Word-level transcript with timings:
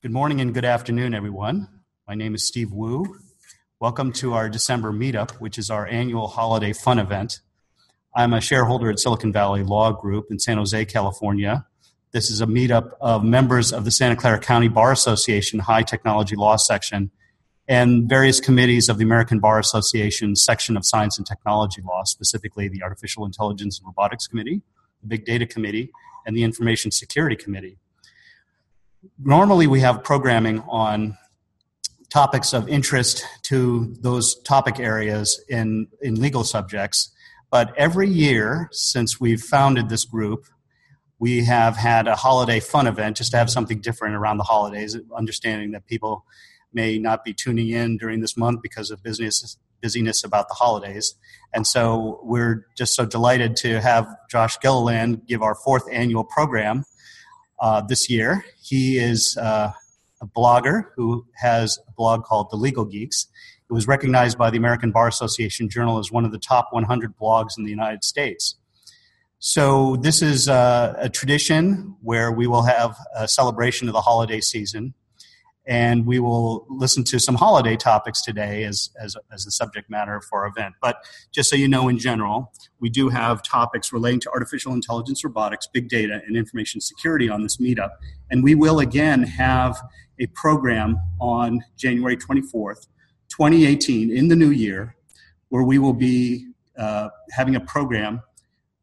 Good 0.00 0.12
morning 0.12 0.40
and 0.40 0.54
good 0.54 0.64
afternoon, 0.64 1.12
everyone. 1.12 1.66
My 2.06 2.14
name 2.14 2.32
is 2.36 2.46
Steve 2.46 2.70
Wu. 2.70 3.18
Welcome 3.80 4.12
to 4.12 4.32
our 4.32 4.48
December 4.48 4.92
meetup, 4.92 5.32
which 5.40 5.58
is 5.58 5.70
our 5.70 5.88
annual 5.88 6.28
holiday 6.28 6.72
fun 6.72 7.00
event. 7.00 7.40
I'm 8.14 8.32
a 8.32 8.40
shareholder 8.40 8.90
at 8.90 9.00
Silicon 9.00 9.32
Valley 9.32 9.64
Law 9.64 9.90
Group 9.90 10.26
in 10.30 10.38
San 10.38 10.56
Jose, 10.56 10.84
California. 10.84 11.66
This 12.12 12.30
is 12.30 12.40
a 12.40 12.46
meetup 12.46 12.92
of 13.00 13.24
members 13.24 13.72
of 13.72 13.84
the 13.84 13.90
Santa 13.90 14.14
Clara 14.14 14.38
County 14.38 14.68
Bar 14.68 14.92
Association 14.92 15.58
High 15.58 15.82
Technology 15.82 16.36
Law 16.36 16.54
Section 16.54 17.10
and 17.66 18.08
various 18.08 18.38
committees 18.38 18.88
of 18.88 18.98
the 18.98 19.04
American 19.04 19.40
Bar 19.40 19.58
Association 19.58 20.36
section 20.36 20.76
of 20.76 20.86
Science 20.86 21.18
and 21.18 21.26
Technology 21.26 21.82
Law, 21.82 22.04
specifically 22.04 22.68
the 22.68 22.84
Artificial 22.84 23.26
Intelligence 23.26 23.80
and 23.80 23.86
Robotics 23.88 24.28
Committee, 24.28 24.62
the 25.00 25.08
Big 25.08 25.24
Data 25.24 25.44
Committee, 25.44 25.90
and 26.24 26.36
the 26.36 26.44
Information 26.44 26.92
Security 26.92 27.34
Committee. 27.34 27.78
Normally, 29.18 29.66
we 29.66 29.80
have 29.80 30.02
programming 30.02 30.60
on 30.68 31.16
topics 32.10 32.52
of 32.52 32.68
interest 32.68 33.24
to 33.42 33.94
those 34.00 34.40
topic 34.42 34.80
areas 34.80 35.42
in, 35.48 35.88
in 36.00 36.20
legal 36.20 36.42
subjects, 36.42 37.12
but 37.50 37.72
every 37.76 38.08
year 38.08 38.68
since 38.72 39.20
we've 39.20 39.40
founded 39.40 39.88
this 39.88 40.04
group, 40.04 40.46
we 41.18 41.44
have 41.44 41.76
had 41.76 42.08
a 42.08 42.16
holiday 42.16 42.60
fun 42.60 42.86
event 42.86 43.16
just 43.16 43.30
to 43.32 43.36
have 43.36 43.50
something 43.50 43.80
different 43.80 44.14
around 44.14 44.38
the 44.38 44.44
holidays, 44.44 44.96
understanding 45.16 45.72
that 45.72 45.86
people 45.86 46.24
may 46.72 46.98
not 46.98 47.24
be 47.24 47.32
tuning 47.32 47.68
in 47.68 47.98
during 47.98 48.20
this 48.20 48.36
month 48.36 48.62
because 48.62 48.90
of 48.90 49.02
business 49.02 49.58
busyness 49.80 50.24
about 50.24 50.48
the 50.48 50.54
holidays. 50.54 51.14
And 51.54 51.64
so 51.64 52.18
we're 52.24 52.66
just 52.76 52.96
so 52.96 53.06
delighted 53.06 53.54
to 53.58 53.80
have 53.80 54.08
Josh 54.28 54.58
Gilliland 54.60 55.24
give 55.26 55.40
our 55.40 55.54
fourth 55.54 55.84
annual 55.92 56.24
program 56.24 56.84
uh, 57.60 57.80
this 57.80 58.08
year. 58.08 58.44
He 58.60 58.98
is 58.98 59.36
uh, 59.40 59.72
a 60.20 60.26
blogger 60.26 60.84
who 60.96 61.26
has 61.36 61.78
a 61.88 61.92
blog 61.92 62.24
called 62.24 62.50
The 62.50 62.56
Legal 62.56 62.84
Geeks. 62.84 63.26
It 63.68 63.72
was 63.72 63.86
recognized 63.86 64.38
by 64.38 64.50
the 64.50 64.56
American 64.56 64.92
Bar 64.92 65.08
Association 65.08 65.68
Journal 65.68 65.98
as 65.98 66.10
one 66.10 66.24
of 66.24 66.32
the 66.32 66.38
top 66.38 66.68
100 66.70 67.16
blogs 67.18 67.58
in 67.58 67.64
the 67.64 67.70
United 67.70 68.02
States. 68.02 68.56
So, 69.40 69.96
this 69.96 70.20
is 70.20 70.48
uh, 70.48 70.94
a 70.98 71.08
tradition 71.08 71.94
where 72.02 72.32
we 72.32 72.48
will 72.48 72.62
have 72.62 72.96
a 73.14 73.28
celebration 73.28 73.86
of 73.86 73.94
the 73.94 74.00
holiday 74.00 74.40
season 74.40 74.94
and 75.68 76.06
we 76.06 76.18
will 76.18 76.66
listen 76.70 77.04
to 77.04 77.20
some 77.20 77.34
holiday 77.34 77.76
topics 77.76 78.22
today 78.22 78.64
as, 78.64 78.90
as, 78.98 79.14
as 79.30 79.44
the 79.44 79.50
subject 79.50 79.90
matter 79.90 80.18
for 80.22 80.40
our 80.40 80.46
event. 80.46 80.74
But 80.80 81.04
just 81.30 81.50
so 81.50 81.56
you 81.56 81.68
know, 81.68 81.90
in 81.90 81.98
general, 81.98 82.50
we 82.80 82.88
do 82.88 83.10
have 83.10 83.42
topics 83.42 83.92
relating 83.92 84.20
to 84.20 84.30
artificial 84.30 84.72
intelligence, 84.72 85.22
robotics, 85.22 85.68
big 85.70 85.90
data, 85.90 86.22
and 86.26 86.38
information 86.38 86.80
security 86.80 87.28
on 87.28 87.42
this 87.42 87.58
meetup. 87.58 87.90
And 88.30 88.42
we 88.42 88.54
will 88.54 88.80
again 88.80 89.22
have 89.24 89.78
a 90.18 90.26
program 90.28 90.98
on 91.20 91.62
January 91.76 92.16
24th, 92.16 92.86
2018, 93.28 94.10
in 94.10 94.28
the 94.28 94.36
new 94.36 94.50
year, 94.50 94.96
where 95.50 95.64
we 95.64 95.78
will 95.78 95.92
be 95.92 96.46
uh, 96.78 97.10
having 97.32 97.56
a 97.56 97.60
program 97.60 98.22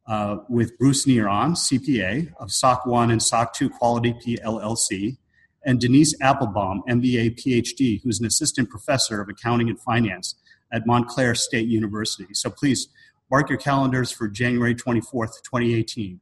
uh, 0.08 0.38
with 0.49 0.77
Bruce 0.77 1.08
Neron, 1.08 1.53
CPA 1.53 2.31
of 2.39 2.52
SOC 2.52 2.86
1 2.86 3.09
and 3.09 3.23
SOC 3.23 3.53
2 3.55 3.70
Quality 3.72 4.14
P 4.23 4.38
LLC 4.38 5.17
and 5.66 5.80
Denise 5.80 6.16
Applebaum, 6.21 6.83
MBA, 6.88 7.38
PhD, 7.38 8.02
who's 8.03 8.19
an 8.19 8.25
assistant 8.25 8.69
professor 8.69 9.19
of 9.21 9.30
accounting 9.30 9.69
and 9.69 9.80
finance 9.80 10.35
at 10.71 10.85
Montclair 10.85 11.35
State 11.35 11.67
University. 11.67 12.33
So 12.33 12.49
please 12.49 12.88
mark 13.31 13.49
your 13.49 13.58
calendars 13.58 14.11
for 14.11 14.27
January 14.27 14.75
24th, 14.75 15.41
2018. 15.43 16.19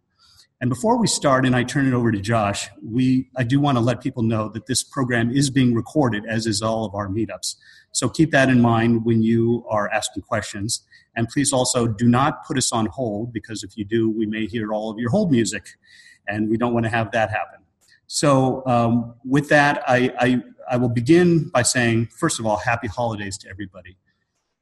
And 0.61 0.69
before 0.69 0.97
we 0.97 1.07
start, 1.07 1.45
and 1.45 1.55
I 1.57 1.63
turn 1.63 1.87
it 1.87 1.93
over 1.93 2.09
to 2.09 2.21
Josh, 2.21 2.69
we 2.81 3.29
I 3.35 3.43
do 3.43 3.59
want 3.59 3.77
to 3.77 3.83
let 3.83 3.99
people 3.99 4.23
know 4.23 4.47
that 4.49 4.65
this 4.65 4.81
program 4.81 5.29
is 5.29 5.49
being 5.49 5.73
recorded, 5.73 6.23
as 6.25 6.47
is 6.47 6.61
all 6.61 6.85
of 6.85 6.95
our 6.95 7.09
meetups. 7.09 7.55
So 7.91 8.07
keep 8.07 8.31
that 8.31 8.47
in 8.47 8.61
mind 8.61 9.03
when 9.03 9.21
you 9.21 9.65
are 9.69 9.91
asking 9.91 10.23
questions. 10.23 10.85
And 11.17 11.27
please 11.27 11.51
also 11.51 11.85
do 11.85 12.07
not 12.07 12.45
put 12.45 12.57
us 12.57 12.71
on 12.71 12.85
hold 12.85 13.33
because 13.33 13.63
if 13.63 13.75
you 13.75 13.83
do, 13.83 14.09
we 14.09 14.25
may 14.25 14.45
hear 14.45 14.71
all 14.71 14.89
of 14.89 14.97
your 14.97 15.09
hold 15.09 15.31
music, 15.31 15.67
and 16.27 16.49
we 16.49 16.55
don't 16.55 16.73
want 16.73 16.85
to 16.85 16.89
have 16.89 17.11
that 17.11 17.29
happen. 17.29 17.62
So, 18.13 18.61
um, 18.67 19.15
with 19.25 19.49
that, 19.49 19.81
I, 19.87 20.13
I, 20.19 20.43
I 20.69 20.77
will 20.77 20.87
begin 20.89 21.49
by 21.49 21.63
saying, 21.63 22.09
first 22.15 22.39
of 22.39 22.45
all, 22.45 22.57
happy 22.57 22.85
holidays 22.85 23.39
to 23.39 23.49
everybody. 23.49 23.97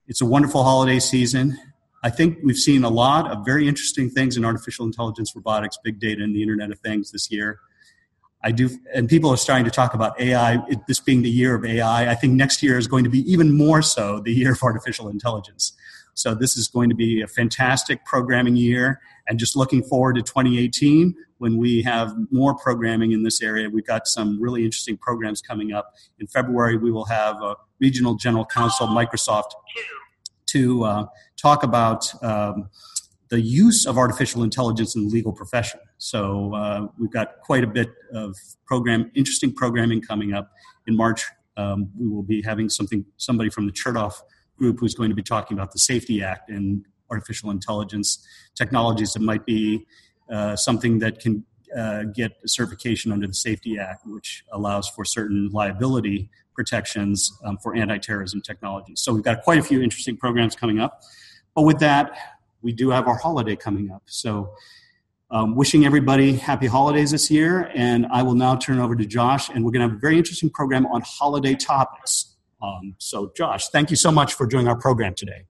It's 0.07 0.21
a 0.21 0.25
wonderful 0.25 0.63
holiday 0.63 0.99
season. 0.99 1.59
I 2.01 2.11
think 2.11 2.37
we've 2.45 2.55
seen 2.55 2.85
a 2.85 2.89
lot 2.89 3.29
of 3.29 3.43
very 3.43 3.67
interesting 3.67 4.09
things 4.09 4.37
in 4.37 4.45
artificial 4.45 4.85
intelligence, 4.85 5.35
robotics, 5.35 5.77
big 5.83 5.99
data, 5.99 6.23
and 6.23 6.33
the 6.33 6.41
Internet 6.41 6.71
of 6.71 6.79
Things 6.79 7.11
this 7.11 7.29
year. 7.29 7.59
I 8.41 8.51
do, 8.51 8.69
and 8.93 9.09
people 9.09 9.29
are 9.29 9.37
starting 9.37 9.65
to 9.65 9.71
talk 9.71 9.95
about 9.95 10.17
AI, 10.21 10.53
it, 10.69 10.87
this 10.87 11.01
being 11.01 11.21
the 11.21 11.29
year 11.29 11.53
of 11.53 11.65
AI. 11.65 12.09
I 12.09 12.15
think 12.15 12.35
next 12.35 12.63
year 12.63 12.77
is 12.77 12.87
going 12.87 13.03
to 13.03 13.09
be 13.09 13.29
even 13.29 13.51
more 13.51 13.81
so 13.81 14.21
the 14.21 14.31
year 14.31 14.53
of 14.53 14.63
artificial 14.63 15.09
intelligence. 15.09 15.73
So 16.13 16.33
this 16.33 16.55
is 16.55 16.69
going 16.69 16.87
to 16.87 16.95
be 16.95 17.21
a 17.21 17.27
fantastic 17.27 18.05
programming 18.05 18.55
year, 18.55 19.01
and 19.27 19.37
just 19.37 19.57
looking 19.57 19.83
forward 19.83 20.15
to 20.15 20.21
2018 20.21 21.15
when 21.41 21.57
we 21.57 21.81
have 21.81 22.13
more 22.29 22.53
programming 22.53 23.13
in 23.13 23.23
this 23.23 23.41
area. 23.41 23.67
We've 23.67 23.83
got 23.83 24.07
some 24.07 24.39
really 24.39 24.63
interesting 24.63 24.95
programs 24.95 25.41
coming 25.41 25.73
up. 25.73 25.95
In 26.19 26.27
February, 26.27 26.77
we 26.77 26.91
will 26.91 27.05
have 27.05 27.41
a 27.41 27.55
regional 27.79 28.13
general 28.13 28.45
counsel, 28.45 28.85
Microsoft, 28.85 29.49
to 30.45 30.83
uh, 30.83 31.05
talk 31.37 31.63
about 31.63 32.13
um, 32.23 32.69
the 33.29 33.41
use 33.41 33.87
of 33.87 33.97
artificial 33.97 34.43
intelligence 34.43 34.95
in 34.95 35.07
the 35.07 35.09
legal 35.09 35.33
profession. 35.33 35.79
So 35.97 36.53
uh, 36.53 36.87
we've 36.99 37.09
got 37.11 37.39
quite 37.41 37.63
a 37.63 37.67
bit 37.67 37.89
of 38.13 38.35
program, 38.67 39.09
interesting 39.15 39.51
programming 39.51 39.99
coming 39.99 40.33
up. 40.33 40.51
In 40.85 40.95
March, 40.95 41.23
um, 41.57 41.89
we 41.99 42.07
will 42.07 42.21
be 42.21 42.43
having 42.43 42.69
something, 42.69 43.03
somebody 43.17 43.49
from 43.49 43.65
the 43.65 43.71
Chertoff 43.71 44.21
group 44.59 44.79
who's 44.79 44.93
going 44.93 45.09
to 45.09 45.15
be 45.15 45.23
talking 45.23 45.57
about 45.57 45.71
the 45.71 45.79
Safety 45.79 46.21
Act 46.21 46.51
and 46.51 46.85
artificial 47.09 47.49
intelligence 47.49 48.23
technologies 48.53 49.13
that 49.13 49.23
might 49.23 49.43
be 49.43 49.87
uh, 50.31 50.55
something 50.55 50.99
that 50.99 51.19
can 51.19 51.45
uh, 51.77 52.03
get 52.03 52.31
certification 52.45 53.11
under 53.11 53.27
the 53.27 53.33
Safety 53.33 53.77
Act, 53.77 54.05
which 54.05 54.43
allows 54.51 54.89
for 54.89 55.05
certain 55.05 55.49
liability 55.51 56.29
protections 56.53 57.31
um, 57.45 57.57
for 57.57 57.75
anti-terrorism 57.75 58.41
technologies. 58.41 59.01
So 59.01 59.13
we've 59.13 59.23
got 59.23 59.43
quite 59.43 59.57
a 59.57 59.63
few 59.63 59.81
interesting 59.81 60.17
programs 60.17 60.55
coming 60.55 60.79
up. 60.79 61.01
But 61.55 61.63
with 61.63 61.79
that, 61.79 62.17
we 62.61 62.71
do 62.71 62.89
have 62.89 63.07
our 63.07 63.17
holiday 63.17 63.55
coming 63.55 63.91
up. 63.91 64.03
So 64.05 64.53
um, 65.31 65.55
wishing 65.55 65.85
everybody 65.85 66.33
happy 66.33 66.67
holidays 66.67 67.11
this 67.11 67.31
year. 67.31 67.71
And 67.73 68.05
I 68.07 68.21
will 68.21 68.35
now 68.35 68.55
turn 68.55 68.79
over 68.79 68.95
to 68.95 69.05
Josh, 69.05 69.49
and 69.49 69.63
we're 69.63 69.71
going 69.71 69.81
to 69.81 69.87
have 69.87 69.97
a 69.97 69.99
very 69.99 70.17
interesting 70.17 70.49
program 70.49 70.85
on 70.87 71.01
holiday 71.01 71.55
topics. 71.55 72.35
Um, 72.61 72.95
so, 72.99 73.31
Josh, 73.35 73.69
thank 73.69 73.89
you 73.89 73.95
so 73.95 74.11
much 74.11 74.33
for 74.33 74.45
joining 74.45 74.67
our 74.67 74.77
program 74.77 75.15
today. 75.15 75.45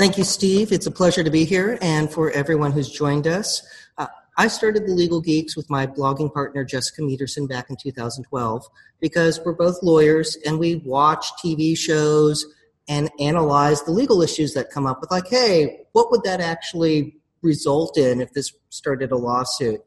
Thank 0.00 0.16
you, 0.16 0.24
Steve. 0.24 0.72
It's 0.72 0.86
a 0.86 0.90
pleasure 0.90 1.22
to 1.22 1.30
be 1.30 1.44
here 1.44 1.76
and 1.82 2.10
for 2.10 2.30
everyone 2.30 2.72
who's 2.72 2.90
joined 2.90 3.26
us. 3.26 3.60
Uh, 3.98 4.06
I 4.38 4.48
started 4.48 4.86
the 4.86 4.92
Legal 4.92 5.20
Geeks 5.20 5.58
with 5.58 5.68
my 5.68 5.86
blogging 5.86 6.32
partner, 6.32 6.64
Jessica 6.64 7.02
Mederson, 7.02 7.46
back 7.46 7.68
in 7.68 7.76
2012 7.76 8.66
because 8.98 9.38
we're 9.44 9.52
both 9.52 9.82
lawyers 9.82 10.38
and 10.46 10.58
we 10.58 10.76
watch 10.76 11.26
TV 11.44 11.76
shows 11.76 12.46
and 12.88 13.10
analyze 13.20 13.82
the 13.82 13.90
legal 13.90 14.22
issues 14.22 14.54
that 14.54 14.70
come 14.70 14.86
up 14.86 15.02
with, 15.02 15.10
like, 15.10 15.28
hey, 15.28 15.80
what 15.92 16.10
would 16.10 16.22
that 16.22 16.40
actually 16.40 17.18
result 17.42 17.98
in 17.98 18.22
if 18.22 18.32
this 18.32 18.54
started 18.70 19.12
a 19.12 19.18
lawsuit? 19.18 19.82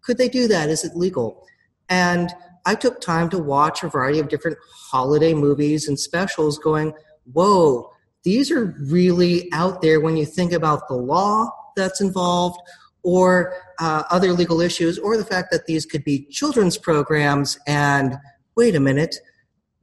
Could 0.00 0.18
they 0.18 0.28
do 0.28 0.48
that? 0.48 0.68
Is 0.68 0.82
it 0.82 0.96
legal? 0.96 1.46
And 1.88 2.28
I 2.66 2.74
took 2.74 3.00
time 3.00 3.30
to 3.30 3.38
watch 3.38 3.84
a 3.84 3.88
variety 3.88 4.18
of 4.18 4.28
different 4.28 4.58
holiday 4.90 5.32
movies 5.32 5.86
and 5.86 5.96
specials 5.96 6.58
going, 6.58 6.92
whoa, 7.32 7.93
these 8.24 8.50
are 8.50 8.74
really 8.80 9.52
out 9.52 9.82
there 9.82 10.00
when 10.00 10.16
you 10.16 10.26
think 10.26 10.52
about 10.52 10.88
the 10.88 10.94
law 10.94 11.50
that's 11.76 12.00
involved 12.00 12.58
or 13.02 13.54
uh, 13.78 14.02
other 14.10 14.32
legal 14.32 14.60
issues 14.60 14.98
or 14.98 15.16
the 15.16 15.24
fact 15.24 15.50
that 15.50 15.66
these 15.66 15.84
could 15.84 16.04
be 16.04 16.24
children's 16.26 16.78
programs 16.78 17.58
and 17.66 18.16
wait 18.56 18.74
a 18.74 18.80
minute 18.80 19.16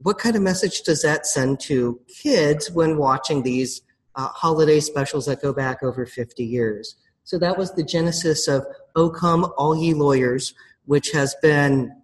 what 0.02 0.18
kind 0.18 0.34
of 0.34 0.42
message 0.42 0.82
does 0.82 1.02
that 1.02 1.26
send 1.26 1.60
to 1.60 2.00
kids 2.08 2.70
when 2.70 2.96
watching 2.96 3.42
these 3.42 3.82
uh, 4.16 4.28
holiday 4.28 4.80
specials 4.80 5.26
that 5.26 5.40
go 5.40 5.52
back 5.52 5.82
over 5.82 6.04
50 6.04 6.44
years? 6.44 6.96
So 7.24 7.38
that 7.38 7.56
was 7.56 7.72
the 7.72 7.84
genesis 7.84 8.48
of 8.48 8.66
o 8.96 9.08
come 9.10 9.52
all 9.56 9.76
ye 9.76 9.94
lawyers 9.94 10.54
which 10.86 11.12
has 11.12 11.36
been 11.40 11.94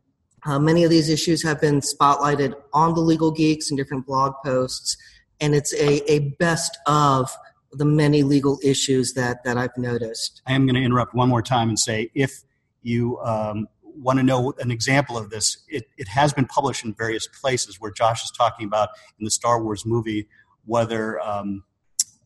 uh, 0.47 0.59
many 0.59 0.85
of 0.85 0.91
these 0.91 1.09
issues 1.09 1.43
have 1.43 1.61
been 1.61 1.81
spotlighted 1.81 2.55
on 2.73 2.95
the 2.95 3.01
legal 3.01 3.33
geeks 3.33 3.71
and 3.71 3.77
different 3.77 4.07
blog 4.07 4.35
posts 4.45 4.97
and 5.41 5.55
it's 5.55 5.73
a, 5.75 6.11
a 6.11 6.31
best 6.39 6.79
of 6.87 7.31
the 7.73 7.85
many 7.85 8.23
legal 8.23 8.59
issues 8.63 9.13
that, 9.15 9.45
that 9.45 9.57
I've 9.57 9.77
noticed. 9.77 10.43
I 10.47 10.55
am 10.55 10.67
going 10.67 10.75
to 10.75 10.83
interrupt 10.83 11.15
one 11.15 11.29
more 11.29 11.43
time 11.43 11.69
and 11.69 11.79
say 11.79 12.11
if 12.15 12.43
you 12.83 13.19
um, 13.21 13.69
want 13.83 14.19
to 14.19 14.23
know 14.23 14.55
an 14.59 14.71
example 14.71 15.19
of 15.19 15.31
this, 15.31 15.59
it, 15.69 15.85
it 15.99 16.09
has 16.09 16.33
been 16.33 16.47
published 16.47 16.85
in 16.85 16.95
various 16.95 17.27
places 17.27 17.81
where 17.81 17.91
Josh 17.91 18.25
is 18.25 18.31
talking 18.31 18.67
about 18.67 18.91
in 19.19 19.25
the 19.25 19.31
Star 19.31 19.63
Wars 19.63 19.85
movie 19.85 20.29
whether 20.65 21.21
um, 21.21 21.65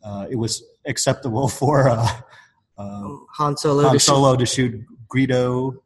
uh, 0.05 0.27
it 0.31 0.37
was 0.37 0.63
acceptable 0.87 1.49
for 1.49 1.89
uh, 1.89 2.09
uh, 2.79 3.09
Han 3.37 3.57
Solo, 3.57 3.89
Han 3.89 3.99
Solo 3.99 4.37
to 4.37 4.47
shoot, 4.47 4.73
to 4.73 4.79
shoot 4.79 4.87
Greedo 5.09 5.77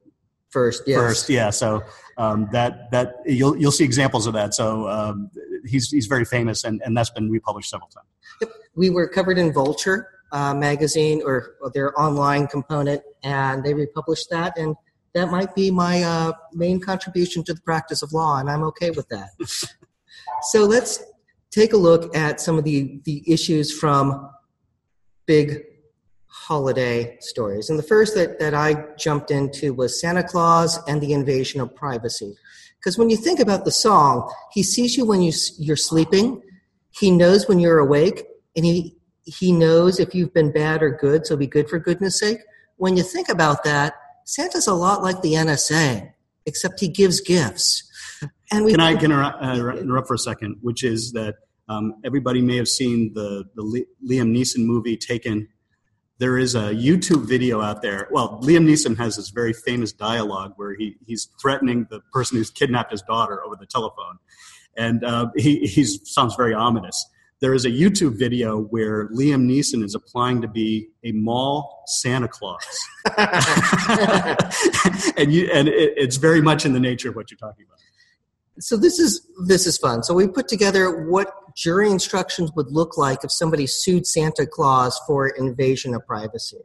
First, 0.56 0.84
yes. 0.86 0.98
First, 0.98 1.28
yeah. 1.28 1.50
So 1.50 1.82
um, 2.16 2.48
that 2.52 2.90
that 2.90 3.16
you'll 3.26 3.58
you'll 3.58 3.72
see 3.72 3.84
examples 3.84 4.26
of 4.26 4.32
that. 4.32 4.54
So 4.54 4.88
um, 4.88 5.30
he's 5.66 5.90
he's 5.90 6.06
very 6.06 6.24
famous, 6.24 6.64
and, 6.64 6.82
and 6.84 6.96
that's 6.96 7.10
been 7.10 7.30
republished 7.30 7.70
several 7.70 7.88
times. 7.88 8.06
Yep. 8.40 8.50
We 8.74 8.90
were 8.90 9.08
covered 9.08 9.38
in 9.38 9.52
Vulture 9.52 10.08
uh, 10.32 10.54
magazine 10.54 11.22
or, 11.24 11.56
or, 11.60 11.70
their 11.70 11.98
online 12.00 12.46
component, 12.46 13.02
and 13.22 13.64
they 13.64 13.74
republished 13.74 14.28
that, 14.30 14.58
and 14.58 14.76
that 15.14 15.30
might 15.30 15.54
be 15.54 15.70
my 15.70 16.02
uh, 16.02 16.32
main 16.52 16.80
contribution 16.80 17.44
to 17.44 17.54
the 17.54 17.60
practice 17.62 18.02
of 18.02 18.12
law, 18.12 18.38
and 18.38 18.50
I'm 18.50 18.62
okay 18.64 18.90
with 18.90 19.08
that. 19.08 19.30
so 20.42 20.64
let's 20.64 21.02
take 21.50 21.72
a 21.72 21.76
look 21.76 22.14
at 22.16 22.40
some 22.40 22.58
of 22.58 22.64
the 22.64 23.00
the 23.04 23.22
issues 23.26 23.76
from 23.76 24.30
big 25.26 25.62
holiday 26.26 27.16
stories. 27.20 27.70
And 27.70 27.78
the 27.78 27.82
first 27.82 28.14
that, 28.14 28.38
that 28.38 28.54
I 28.54 28.84
jumped 28.96 29.30
into 29.32 29.74
was 29.74 30.00
Santa 30.00 30.22
Claus 30.22 30.78
and 30.86 31.00
the 31.00 31.12
invasion 31.12 31.60
of 31.60 31.74
privacy. 31.74 32.36
Because 32.86 32.98
when 32.98 33.10
you 33.10 33.16
think 33.16 33.40
about 33.40 33.64
the 33.64 33.72
song, 33.72 34.32
he 34.52 34.62
sees 34.62 34.96
you 34.96 35.04
when 35.04 35.20
you, 35.20 35.32
you're 35.58 35.74
sleeping, 35.74 36.40
he 36.90 37.10
knows 37.10 37.48
when 37.48 37.58
you're 37.58 37.80
awake, 37.80 38.22
and 38.54 38.64
he, 38.64 38.96
he 39.24 39.50
knows 39.50 39.98
if 39.98 40.14
you've 40.14 40.32
been 40.32 40.52
bad 40.52 40.84
or 40.84 40.92
good, 40.92 41.26
so 41.26 41.36
be 41.36 41.48
good 41.48 41.68
for 41.68 41.80
goodness 41.80 42.20
sake. 42.20 42.38
When 42.76 42.96
you 42.96 43.02
think 43.02 43.28
about 43.28 43.64
that, 43.64 43.94
Santa's 44.24 44.68
a 44.68 44.72
lot 44.72 45.02
like 45.02 45.20
the 45.20 45.32
NSA, 45.32 46.12
except 46.46 46.78
he 46.78 46.86
gives 46.86 47.20
gifts. 47.20 47.82
And 48.52 48.64
we 48.64 48.70
can 48.70 48.78
I 48.78 48.94
can 48.94 49.06
interrupt, 49.10 49.42
uh, 49.42 49.76
interrupt 49.78 50.06
for 50.06 50.14
a 50.14 50.18
second, 50.18 50.58
which 50.62 50.84
is 50.84 51.10
that 51.14 51.34
um, 51.68 51.94
everybody 52.04 52.40
may 52.40 52.56
have 52.56 52.68
seen 52.68 53.12
the, 53.12 53.44
the 53.56 53.84
Liam 54.08 54.30
Neeson 54.30 54.64
movie 54.64 54.96
Taken 54.96 55.48
there 56.18 56.38
is 56.38 56.54
a 56.54 56.72
YouTube 56.74 57.26
video 57.26 57.60
out 57.60 57.82
there. 57.82 58.08
Well, 58.10 58.40
Liam 58.42 58.66
Neeson 58.66 58.96
has 58.96 59.16
this 59.16 59.28
very 59.30 59.52
famous 59.52 59.92
dialogue 59.92 60.54
where 60.56 60.74
he, 60.74 60.96
he's 61.06 61.28
threatening 61.40 61.86
the 61.90 62.00
person 62.12 62.38
who's 62.38 62.50
kidnapped 62.50 62.90
his 62.90 63.02
daughter 63.02 63.44
over 63.44 63.56
the 63.56 63.66
telephone. 63.66 64.18
And 64.76 65.04
uh, 65.04 65.30
he 65.36 65.66
he's, 65.66 66.00
sounds 66.10 66.34
very 66.34 66.54
ominous. 66.54 67.06
There 67.40 67.52
is 67.52 67.66
a 67.66 67.70
YouTube 67.70 68.18
video 68.18 68.62
where 68.62 69.08
Liam 69.08 69.46
Neeson 69.46 69.84
is 69.84 69.94
applying 69.94 70.40
to 70.40 70.48
be 70.48 70.88
a 71.04 71.12
mall 71.12 71.84
Santa 71.86 72.28
Claus. 72.28 72.64
and 75.18 75.32
you, 75.32 75.50
and 75.52 75.68
it, 75.68 75.92
it's 75.96 76.16
very 76.16 76.40
much 76.40 76.64
in 76.64 76.72
the 76.72 76.80
nature 76.80 77.10
of 77.10 77.16
what 77.16 77.30
you're 77.30 77.36
talking 77.36 77.66
about 77.66 77.76
so 78.58 78.76
this 78.76 78.98
is 78.98 79.26
this 79.46 79.66
is 79.66 79.76
fun. 79.78 80.02
So 80.02 80.14
we 80.14 80.26
put 80.26 80.48
together 80.48 81.06
what 81.06 81.30
jury 81.56 81.90
instructions 81.90 82.52
would 82.54 82.70
look 82.70 82.96
like 82.96 83.24
if 83.24 83.32
somebody 83.32 83.66
sued 83.66 84.06
Santa 84.06 84.46
Claus 84.46 85.00
for 85.06 85.28
invasion 85.28 85.94
of 85.94 86.06
privacy. 86.06 86.60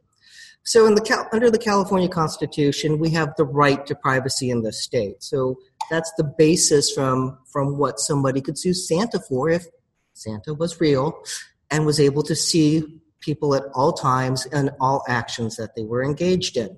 So 0.63 0.87
the 0.93 1.27
under 1.33 1.49
the 1.49 1.57
California 1.57 2.07
Constitution, 2.07 2.99
we 2.99 3.09
have 3.11 3.33
the 3.35 3.45
right 3.45 3.83
to 3.87 3.95
privacy 3.95 4.51
in 4.51 4.61
the 4.61 4.71
state. 4.71 5.23
So 5.23 5.57
that's 5.89 6.11
the 6.17 6.23
basis 6.23 6.91
from 6.91 7.39
from 7.51 7.77
what 7.77 7.99
somebody 7.99 8.41
could 8.41 8.59
sue 8.59 8.73
Santa 8.73 9.19
for 9.19 9.49
if 9.49 9.65
Santa 10.13 10.53
was 10.53 10.79
real 10.79 11.23
and 11.71 11.85
was 11.85 11.99
able 11.99 12.21
to 12.23 12.35
see 12.35 13.01
people 13.21 13.55
at 13.55 13.63
all 13.73 13.93
times 13.93 14.45
and 14.47 14.71
all 14.79 15.03
actions 15.07 15.55
that 15.55 15.75
they 15.75 15.83
were 15.83 16.03
engaged 16.03 16.57
in. 16.57 16.77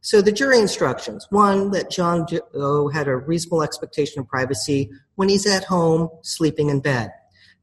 So 0.00 0.22
the 0.22 0.30
jury 0.30 0.60
instructions 0.60 1.26
one, 1.30 1.70
that 1.72 1.90
John 1.90 2.26
Doe 2.26 2.40
oh, 2.54 2.88
had 2.88 3.08
a 3.08 3.16
reasonable 3.16 3.62
expectation 3.62 4.20
of 4.20 4.28
privacy 4.28 4.90
when 5.16 5.28
he's 5.28 5.46
at 5.46 5.64
home 5.64 6.10
sleeping 6.22 6.70
in 6.70 6.80
bed, 6.80 7.10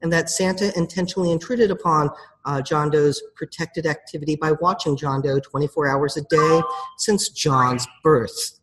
and 0.04 0.12
that 0.12 0.30
Santa 0.30 0.78
intentionally 0.78 1.32
intruded 1.32 1.72
upon 1.72 2.10
uh, 2.46 2.62
John 2.62 2.92
Doe's 2.92 3.24
protected 3.36 3.88
activity 3.88 4.36
by 4.36 4.52
watching 4.52 4.98
John 4.98 5.22
Doe 5.22 5.40
24 5.40 5.88
hours 5.88 6.18
a 6.18 6.22
day 6.24 6.62
since 6.98 7.30
John's 7.30 7.88
birth. 8.04 8.60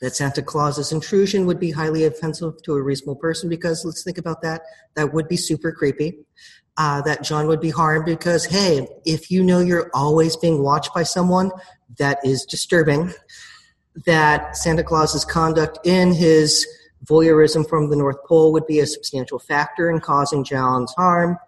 That 0.00 0.16
Santa 0.16 0.42
Claus's 0.42 0.92
intrusion 0.92 1.46
would 1.46 1.60
be 1.60 1.70
highly 1.70 2.04
offensive 2.04 2.60
to 2.64 2.74
a 2.74 2.82
reasonable 2.82 3.16
person 3.16 3.48
because 3.48 3.84
let's 3.84 4.02
think 4.02 4.18
about 4.18 4.42
that. 4.42 4.62
That 4.96 5.14
would 5.14 5.28
be 5.28 5.36
super 5.36 5.72
creepy. 5.72 6.18
Uh, 6.76 7.00
that 7.02 7.24
John 7.24 7.48
would 7.48 7.60
be 7.60 7.70
harmed 7.70 8.04
because, 8.04 8.44
hey, 8.44 8.86
if 9.04 9.30
you 9.30 9.42
know 9.42 9.58
you're 9.58 9.90
always 9.94 10.36
being 10.36 10.62
watched 10.62 10.94
by 10.94 11.02
someone, 11.02 11.50
that 11.98 12.18
is 12.24 12.44
disturbing. 12.44 13.12
That 14.06 14.56
Santa 14.56 14.84
Claus's 14.84 15.24
conduct 15.24 15.78
in 15.84 16.12
his 16.12 16.64
voyeurism 17.04 17.68
from 17.68 17.90
the 17.90 17.96
North 17.96 18.22
Pole 18.26 18.52
would 18.52 18.66
be 18.66 18.80
a 18.80 18.86
substantial 18.86 19.38
factor 19.38 19.90
in 19.90 20.00
causing 20.00 20.44
John's 20.44 20.92
harm. 20.94 21.38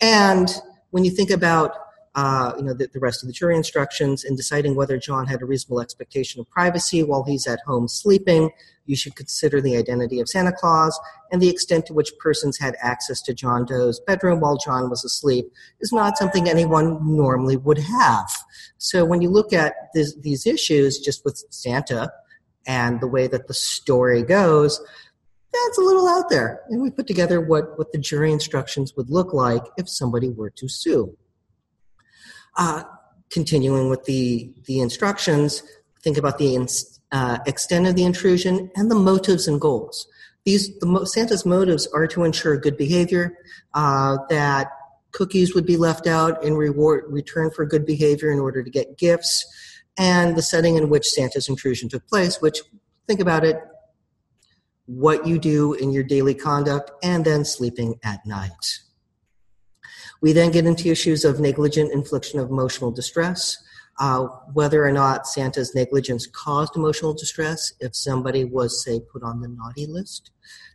And 0.00 0.48
when 0.90 1.04
you 1.04 1.10
think 1.10 1.30
about 1.30 1.76
uh, 2.16 2.54
you 2.56 2.64
know, 2.64 2.72
the, 2.72 2.88
the, 2.94 2.98
rest 2.98 3.22
of 3.22 3.26
the 3.26 3.32
jury 3.32 3.54
instructions 3.54 4.24
in 4.24 4.34
deciding 4.34 4.74
whether 4.74 4.96
John 4.96 5.26
had 5.26 5.42
a 5.42 5.44
reasonable 5.44 5.82
expectation 5.82 6.40
of 6.40 6.48
privacy 6.48 7.02
while 7.02 7.22
he's 7.22 7.46
at 7.46 7.60
home 7.66 7.88
sleeping. 7.88 8.50
You 8.86 8.96
should 8.96 9.14
consider 9.16 9.60
the 9.60 9.76
identity 9.76 10.20
of 10.20 10.28
Santa 10.28 10.52
Claus 10.52 10.98
and 11.30 11.42
the 11.42 11.50
extent 11.50 11.84
to 11.86 11.92
which 11.92 12.16
persons 12.18 12.58
had 12.58 12.74
access 12.80 13.20
to 13.22 13.34
John 13.34 13.66
Doe's 13.66 14.00
bedroom 14.00 14.40
while 14.40 14.56
John 14.56 14.88
was 14.88 15.04
asleep 15.04 15.52
is 15.80 15.92
not 15.92 16.16
something 16.16 16.48
anyone 16.48 16.98
normally 17.16 17.58
would 17.58 17.78
have. 17.78 18.30
So 18.78 19.04
when 19.04 19.20
you 19.20 19.28
look 19.28 19.52
at 19.52 19.74
this, 19.92 20.14
these 20.14 20.46
issues 20.46 20.98
just 20.98 21.22
with 21.22 21.44
Santa 21.50 22.10
and 22.66 23.00
the 23.00 23.06
way 23.06 23.26
that 23.26 23.46
the 23.48 23.54
story 23.54 24.22
goes, 24.22 24.80
that's 25.52 25.78
a 25.78 25.82
little 25.82 26.08
out 26.08 26.28
there. 26.28 26.62
And 26.68 26.82
we 26.82 26.90
put 26.90 27.06
together 27.06 27.40
what, 27.40 27.78
what 27.78 27.92
the 27.92 27.98
jury 27.98 28.32
instructions 28.32 28.94
would 28.96 29.10
look 29.10 29.32
like 29.32 29.62
if 29.76 29.88
somebody 29.88 30.28
were 30.28 30.50
to 30.50 30.68
sue. 30.68 31.16
Uh, 32.56 32.84
continuing 33.30 33.88
with 33.90 34.04
the, 34.04 34.52
the 34.66 34.80
instructions, 34.80 35.62
think 36.02 36.16
about 36.16 36.38
the 36.38 36.56
uh, 37.12 37.38
extent 37.46 37.86
of 37.86 37.94
the 37.94 38.04
intrusion 38.04 38.70
and 38.76 38.90
the 38.90 38.94
motives 38.94 39.48
and 39.48 39.60
goals. 39.60 40.06
These 40.44 40.78
the, 40.78 41.04
Santa's 41.06 41.44
motives 41.44 41.86
are 41.88 42.06
to 42.08 42.24
ensure 42.24 42.56
good 42.56 42.76
behavior, 42.76 43.36
uh, 43.74 44.18
that 44.30 44.70
cookies 45.12 45.54
would 45.54 45.66
be 45.66 45.76
left 45.76 46.06
out 46.06 46.42
in 46.44 46.54
reward 46.54 47.04
return 47.08 47.50
for 47.50 47.64
good 47.64 47.84
behavior 47.84 48.30
in 48.30 48.38
order 48.38 48.62
to 48.62 48.70
get 48.70 48.98
gifts, 48.98 49.44
and 49.98 50.36
the 50.36 50.42
setting 50.42 50.76
in 50.76 50.88
which 50.88 51.06
Santa's 51.06 51.48
intrusion 51.48 51.88
took 51.88 52.06
place. 52.08 52.40
Which 52.40 52.60
think 53.06 53.20
about 53.20 53.44
it, 53.44 53.58
what 54.86 55.26
you 55.26 55.38
do 55.38 55.74
in 55.74 55.92
your 55.92 56.04
daily 56.04 56.34
conduct, 56.34 56.90
and 57.02 57.24
then 57.24 57.44
sleeping 57.44 57.98
at 58.04 58.24
night. 58.26 58.80
We 60.20 60.32
then 60.32 60.50
get 60.50 60.66
into 60.66 60.88
issues 60.88 61.24
of 61.24 61.40
negligent 61.40 61.92
infliction 61.92 62.40
of 62.40 62.50
emotional 62.50 62.90
distress, 62.90 63.56
uh, 63.98 64.26
whether 64.52 64.84
or 64.84 64.92
not 64.92 65.26
Santa's 65.26 65.74
negligence 65.74 66.26
caused 66.26 66.76
emotional 66.76 67.14
distress, 67.14 67.72
if 67.80 67.96
somebody 67.96 68.44
was, 68.44 68.84
say, 68.84 69.00
put 69.00 69.22
on 69.22 69.40
the 69.40 69.48
naughty 69.48 69.86
list, 69.86 70.30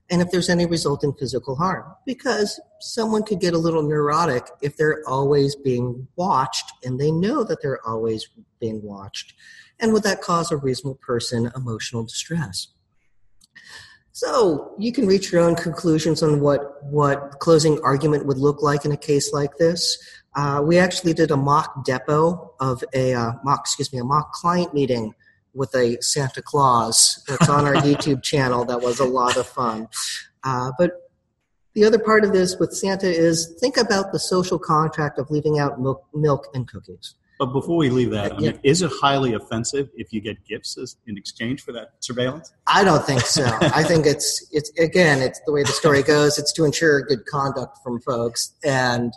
and 0.09 0.21
if 0.21 0.31
there's 0.31 0.49
any 0.49 0.65
resulting 0.65 1.13
physical 1.13 1.55
harm. 1.55 1.85
Because 2.05 2.59
someone 2.79 3.23
could 3.23 3.39
get 3.39 3.53
a 3.53 3.59
little 3.59 3.83
neurotic 3.83 4.47
if 4.61 4.75
they're 4.75 5.07
always 5.07 5.55
being 5.55 6.07
watched 6.15 6.73
and 6.83 6.99
they 6.99 7.11
know 7.11 7.43
that 7.43 7.61
they're 7.61 7.85
always 7.87 8.27
being 8.59 8.81
watched. 8.81 9.33
And 9.79 9.93
would 9.93 10.03
that 10.03 10.21
cause 10.21 10.51
a 10.51 10.57
reasonable 10.57 10.99
person 11.01 11.51
emotional 11.55 12.03
distress? 12.03 12.67
So 14.11 14.75
you 14.77 14.91
can 14.91 15.07
reach 15.07 15.31
your 15.31 15.41
own 15.41 15.55
conclusions 15.55 16.21
on 16.21 16.41
what, 16.41 16.83
what 16.83 17.39
closing 17.39 17.79
argument 17.81 18.25
would 18.25 18.37
look 18.37 18.61
like 18.61 18.83
in 18.83 18.91
a 18.91 18.97
case 18.97 19.31
like 19.31 19.57
this. 19.57 19.97
Uh, 20.35 20.61
we 20.65 20.77
actually 20.77 21.13
did 21.13 21.31
a 21.31 21.37
mock 21.37 21.85
depo 21.85 22.51
of 22.59 22.83
a 22.93 23.13
uh, 23.13 23.33
mock, 23.43 23.61
excuse 23.61 23.91
me, 23.91 23.99
a 23.99 24.03
mock 24.03 24.31
client 24.31 24.73
meeting 24.73 25.13
with 25.53 25.73
a 25.75 25.97
Santa 26.01 26.41
Claus 26.41 27.23
that's 27.27 27.49
on 27.49 27.65
our 27.65 27.75
YouTube 27.83 28.23
channel. 28.23 28.63
That 28.63 28.81
was 28.81 28.99
a 28.99 29.05
lot 29.05 29.37
of 29.37 29.47
fun. 29.47 29.89
Uh, 30.43 30.71
but 30.77 30.91
the 31.73 31.83
other 31.83 31.99
part 31.99 32.23
of 32.23 32.33
this 32.33 32.57
with 32.59 32.73
Santa 32.73 33.07
is 33.07 33.55
think 33.59 33.77
about 33.77 34.11
the 34.11 34.19
social 34.19 34.59
contract 34.59 35.19
of 35.19 35.29
leaving 35.29 35.59
out 35.59 35.79
milk, 35.81 36.05
milk 36.13 36.47
and 36.53 36.67
cookies. 36.67 37.15
But 37.39 37.53
before 37.53 37.77
we 37.77 37.89
leave 37.89 38.11
that, 38.11 38.33
I 38.33 38.37
mean, 38.37 38.59
is 38.61 38.83
it 38.83 38.91
highly 39.01 39.33
offensive 39.33 39.89
if 39.95 40.13
you 40.13 40.21
get 40.21 40.45
gifts 40.45 40.77
as, 40.77 40.97
in 41.07 41.17
exchange 41.17 41.63
for 41.63 41.71
that 41.71 41.93
surveillance? 41.99 42.53
I 42.67 42.83
don't 42.83 43.03
think 43.03 43.21
so. 43.21 43.45
I 43.61 43.83
think 43.83 44.05
it's 44.05 44.47
it's 44.51 44.69
again, 44.77 45.23
it's 45.23 45.41
the 45.47 45.51
way 45.51 45.63
the 45.63 45.71
story 45.71 46.03
goes. 46.03 46.37
It's 46.37 46.53
to 46.53 46.65
ensure 46.65 47.01
good 47.01 47.25
conduct 47.25 47.79
from 47.83 47.99
folks 48.01 48.53
and 48.63 49.11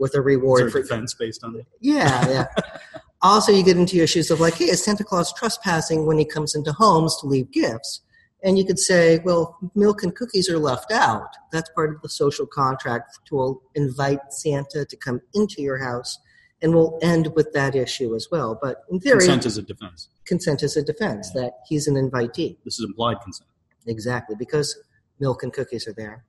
with 0.00 0.14
a 0.14 0.20
reward 0.20 0.72
for 0.72 0.80
defense 0.80 1.14
based 1.14 1.44
on 1.44 1.54
it. 1.54 1.66
Yeah, 1.78 2.28
yeah. 2.28 2.46
also, 3.22 3.52
you 3.52 3.62
get 3.62 3.76
into 3.76 4.02
issues 4.02 4.30
of 4.30 4.40
like, 4.40 4.54
hey, 4.54 4.64
is 4.64 4.82
Santa 4.82 5.04
Claus 5.04 5.32
trespassing 5.32 6.06
when 6.06 6.18
he 6.18 6.24
comes 6.24 6.54
into 6.54 6.72
homes 6.72 7.16
to 7.20 7.26
leave 7.26 7.52
gifts? 7.52 8.00
And 8.42 8.58
you 8.58 8.64
could 8.64 8.78
say, 8.78 9.20
well, 9.22 9.58
milk 9.74 10.02
and 10.02 10.16
cookies 10.16 10.48
are 10.48 10.58
left 10.58 10.90
out. 10.90 11.28
That's 11.52 11.68
part 11.70 11.94
of 11.94 12.00
the 12.00 12.08
social 12.08 12.46
contract 12.46 13.20
to 13.28 13.60
invite 13.74 14.20
Santa 14.30 14.86
to 14.86 14.96
come 14.96 15.20
into 15.34 15.60
your 15.60 15.78
house 15.78 16.18
and 16.62 16.74
we'll 16.74 16.98
end 17.02 17.34
with 17.34 17.52
that 17.52 17.74
issue 17.74 18.14
as 18.14 18.28
well. 18.30 18.58
But 18.60 18.84
in 18.90 19.00
theory, 19.00 19.20
consent 19.20 19.46
is 19.46 19.58
a 19.58 19.62
defense. 19.62 20.08
Consent 20.26 20.62
is 20.62 20.76
a 20.76 20.82
defense 20.82 21.30
that 21.32 21.52
he's 21.66 21.86
an 21.86 21.94
invitee. 21.94 22.56
This 22.64 22.78
is 22.78 22.84
implied 22.84 23.20
consent. 23.22 23.48
Exactly, 23.86 24.36
because 24.38 24.78
milk 25.18 25.42
and 25.42 25.52
cookies 25.52 25.88
are 25.88 25.94
there. 25.94 26.24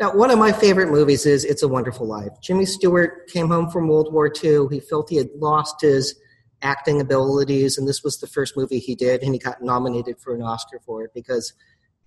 Now, 0.00 0.14
one 0.14 0.30
of 0.30 0.38
my 0.38 0.52
favorite 0.52 0.90
movies 0.90 1.26
is 1.26 1.44
It's 1.44 1.62
a 1.62 1.68
Wonderful 1.68 2.06
Life. 2.06 2.32
Jimmy 2.40 2.64
Stewart 2.64 3.28
came 3.28 3.48
home 3.48 3.70
from 3.70 3.88
World 3.88 4.12
War 4.12 4.32
II. 4.42 4.66
He 4.70 4.80
felt 4.80 5.10
he 5.10 5.16
had 5.16 5.30
lost 5.36 5.80
his 5.80 6.14
acting 6.62 7.00
abilities, 7.00 7.78
and 7.78 7.86
this 7.86 8.02
was 8.02 8.18
the 8.18 8.26
first 8.26 8.56
movie 8.56 8.78
he 8.78 8.94
did, 8.94 9.22
and 9.22 9.34
he 9.34 9.38
got 9.38 9.62
nominated 9.62 10.18
for 10.18 10.34
an 10.34 10.42
Oscar 10.42 10.80
for 10.84 11.04
it 11.04 11.10
because 11.14 11.52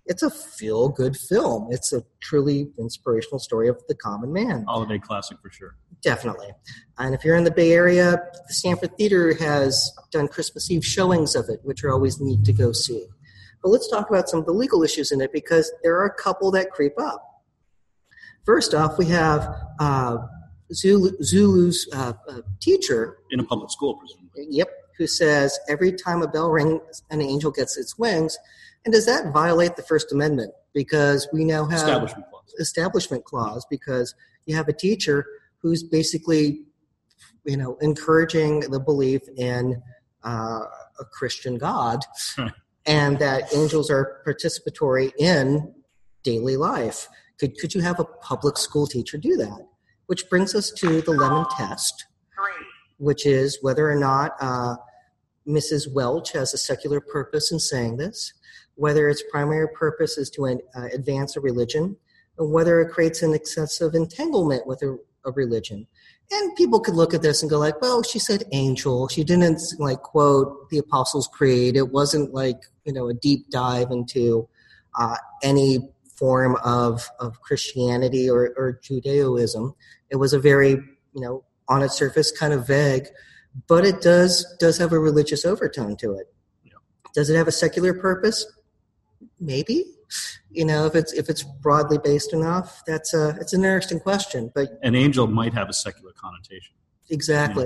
it's 0.07 0.23
a 0.23 0.29
feel 0.29 0.89
good 0.89 1.15
film. 1.15 1.67
It's 1.69 1.93
a 1.93 2.03
truly 2.21 2.71
inspirational 2.79 3.39
story 3.39 3.67
of 3.67 3.81
the 3.87 3.95
common 3.95 4.33
man. 4.33 4.63
Holiday 4.63 4.99
classic 4.99 5.37
for 5.41 5.49
sure. 5.49 5.75
Definitely. 6.01 6.51
And 6.97 7.13
if 7.13 7.23
you're 7.23 7.35
in 7.35 7.43
the 7.43 7.51
Bay 7.51 7.73
Area, 7.73 8.21
the 8.47 8.53
Stanford 8.53 8.97
Theater 8.97 9.33
has 9.35 9.91
done 10.11 10.27
Christmas 10.27 10.69
Eve 10.71 10.85
showings 10.85 11.35
of 11.35 11.49
it, 11.49 11.59
which 11.63 11.83
are 11.83 11.91
always 11.91 12.19
neat 12.21 12.43
to 12.45 12.53
go 12.53 12.71
see. 12.71 13.07
But 13.61 13.69
let's 13.69 13.89
talk 13.89 14.09
about 14.09 14.29
some 14.29 14.39
of 14.39 14.45
the 14.45 14.53
legal 14.53 14.83
issues 14.83 15.11
in 15.11 15.19
it 15.21 15.33
because 15.33 15.71
there 15.83 15.95
are 15.97 16.05
a 16.05 16.13
couple 16.13 16.51
that 16.51 16.71
creep 16.71 16.93
up. 16.99 17.36
First 18.47 18.73
off, 18.73 18.97
we 18.97 19.07
have 19.07 19.53
uh, 19.77 20.19
Zuzu, 20.71 21.11
Zuzu's 21.19 21.85
uh, 21.93 22.13
uh, 22.29 22.41
teacher. 22.61 23.17
In 23.29 23.41
a 23.41 23.43
public 23.43 23.69
school, 23.69 23.95
presumably. 23.95 24.47
Yep, 24.49 24.69
who 24.97 25.05
says 25.05 25.59
every 25.67 25.91
time 25.91 26.21
a 26.21 26.29
bell 26.29 26.49
rings, 26.49 27.03
an 27.09 27.21
angel 27.21 27.51
gets 27.51 27.77
its 27.77 27.97
wings. 27.97 28.37
And 28.85 28.93
does 28.93 29.05
that 29.05 29.33
violate 29.33 29.75
the 29.75 29.83
First 29.83 30.13
Amendment? 30.13 30.53
Because 30.73 31.27
we 31.33 31.43
now 31.43 31.65
have 31.65 31.79
establishment 31.79 32.25
clause. 32.29 32.55
Establishment 32.57 33.25
clause 33.25 33.67
because 33.69 34.15
you 34.45 34.55
have 34.55 34.69
a 34.69 34.73
teacher 34.73 35.25
who's 35.61 35.83
basically, 35.83 36.61
you 37.43 37.57
know, 37.57 37.77
encouraging 37.81 38.61
the 38.61 38.79
belief 38.79 39.23
in 39.35 39.83
uh, 40.23 40.61
a 41.01 41.05
Christian 41.11 41.57
God, 41.57 41.99
and 42.85 43.19
that 43.19 43.53
angels 43.53 43.91
are 43.91 44.21
participatory 44.25 45.11
in 45.19 45.73
daily 46.23 46.55
life. 46.55 47.09
Could 47.39 47.57
could 47.59 47.75
you 47.75 47.81
have 47.81 47.99
a 47.99 48.05
public 48.05 48.57
school 48.57 48.87
teacher 48.87 49.17
do 49.17 49.35
that? 49.37 49.67
Which 50.07 50.29
brings 50.29 50.55
us 50.55 50.71
to 50.71 51.01
the 51.01 51.11
lemon 51.11 51.45
test, 51.55 52.05
which 52.97 53.25
is 53.25 53.59
whether 53.61 53.89
or 53.89 53.95
not 53.95 54.35
uh, 54.39 54.77
Mrs. 55.47 55.91
Welch 55.91 56.31
has 56.33 56.53
a 56.53 56.57
secular 56.57 56.99
purpose 56.99 57.51
in 57.51 57.59
saying 57.59 57.97
this, 57.97 58.33
whether 58.75 59.07
its 59.07 59.23
primary 59.31 59.67
purpose 59.69 60.17
is 60.17 60.29
to 60.31 60.45
uh, 60.47 60.87
advance 60.93 61.35
a 61.35 61.41
religion, 61.41 61.97
or 62.37 62.47
whether 62.47 62.81
it 62.81 62.91
creates 62.91 63.21
an 63.21 63.33
excessive 63.33 63.95
entanglement 63.95 64.67
with 64.67 64.81
a, 64.81 64.97
a, 65.25 65.31
religion. 65.31 65.87
And 66.31 66.55
people 66.55 66.79
could 66.79 66.95
look 66.95 67.13
at 67.13 67.21
this 67.21 67.41
and 67.41 67.49
go 67.49 67.59
like, 67.59 67.81
well, 67.81 68.03
she 68.03 68.19
said 68.19 68.43
angel. 68.51 69.07
She 69.07 69.23
didn't 69.23 69.61
like 69.79 70.01
quote 70.01 70.69
the 70.69 70.77
Apostles' 70.77 71.27
Creed. 71.27 71.77
It 71.77 71.89
wasn't 71.91 72.33
like, 72.33 72.59
you 72.83 72.91
know, 72.91 73.07
a 73.07 73.13
deep 73.13 73.49
dive 73.49 73.91
into 73.91 74.47
uh, 74.99 75.15
any 75.41 75.89
form 76.17 76.57
of, 76.63 77.07
of 77.19 77.41
Christianity 77.41 78.29
or, 78.29 78.53
or 78.57 78.79
Judaism. 78.81 79.75
It 80.09 80.17
was 80.17 80.33
a 80.33 80.39
very, 80.39 80.71
you 80.71 81.21
know, 81.21 81.43
on 81.67 81.83
its 81.83 81.97
surface 81.97 82.31
kind 82.31 82.53
of 82.53 82.65
vague, 82.65 83.07
but 83.67 83.85
it 83.85 84.01
does 84.01 84.45
does 84.59 84.77
have 84.77 84.93
a 84.93 84.99
religious 84.99 85.45
overtone 85.45 85.97
to 85.97 86.13
it. 86.13 86.33
Yeah. 86.63 86.73
Does 87.13 87.29
it 87.29 87.35
have 87.35 87.47
a 87.47 87.51
secular 87.51 87.93
purpose? 87.93 88.45
maybe 89.39 89.85
you 90.49 90.65
know 90.65 90.85
if 90.85 90.95
it's 90.95 91.13
if 91.13 91.29
it's 91.29 91.43
broadly 91.43 91.97
based 92.03 92.33
enough 92.33 92.81
that's 92.87 93.13
a 93.13 93.29
it's 93.41 93.53
an 93.53 93.63
interesting 93.63 93.99
question 93.99 94.51
but 94.55 94.79
an 94.83 94.95
angel 94.95 95.27
might 95.27 95.53
have 95.53 95.69
a 95.69 95.73
secular 95.73 96.11
connotation 96.13 96.73
exactly 97.09 97.65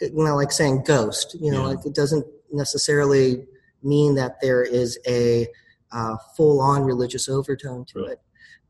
yeah. 0.00 0.08
you 0.08 0.24
know 0.24 0.36
like 0.36 0.52
saying 0.52 0.82
ghost 0.84 1.36
you 1.40 1.50
know 1.50 1.62
yeah. 1.62 1.74
like 1.74 1.86
it 1.86 1.94
doesn't 1.94 2.24
necessarily 2.52 3.44
mean 3.82 4.14
that 4.14 4.40
there 4.42 4.62
is 4.62 4.98
a 5.06 5.46
uh, 5.92 6.16
full 6.36 6.60
on 6.60 6.82
religious 6.82 7.28
overtone 7.28 7.84
to 7.84 8.00
right. 8.00 8.12
it 8.12 8.20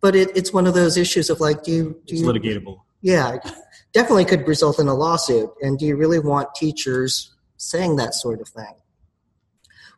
but 0.01 0.17
it, 0.17 0.35
it's 0.37 0.53
one 0.53 0.67
of 0.67 0.75
those 0.75 0.97
issues 0.97 1.31
of 1.31 1.41
like 1.41 1.63
do 1.63 1.71
you 1.71 1.85
do 2.07 2.15
it's 2.15 2.21
you, 2.21 2.27
litigatable 2.27 2.81
yeah 3.03 3.37
definitely 3.93 4.25
could 4.25 4.47
result 4.47 4.79
in 4.79 4.89
a 4.89 4.95
lawsuit 4.95 5.51
and 5.63 5.79
do 5.79 5.87
you 5.87 5.97
really 5.97 6.19
want 6.19 6.55
teachers 6.55 7.35
saying 7.57 7.97
that 7.97 8.15
sort 8.15 8.41
of 8.41 8.49
thing 8.49 8.75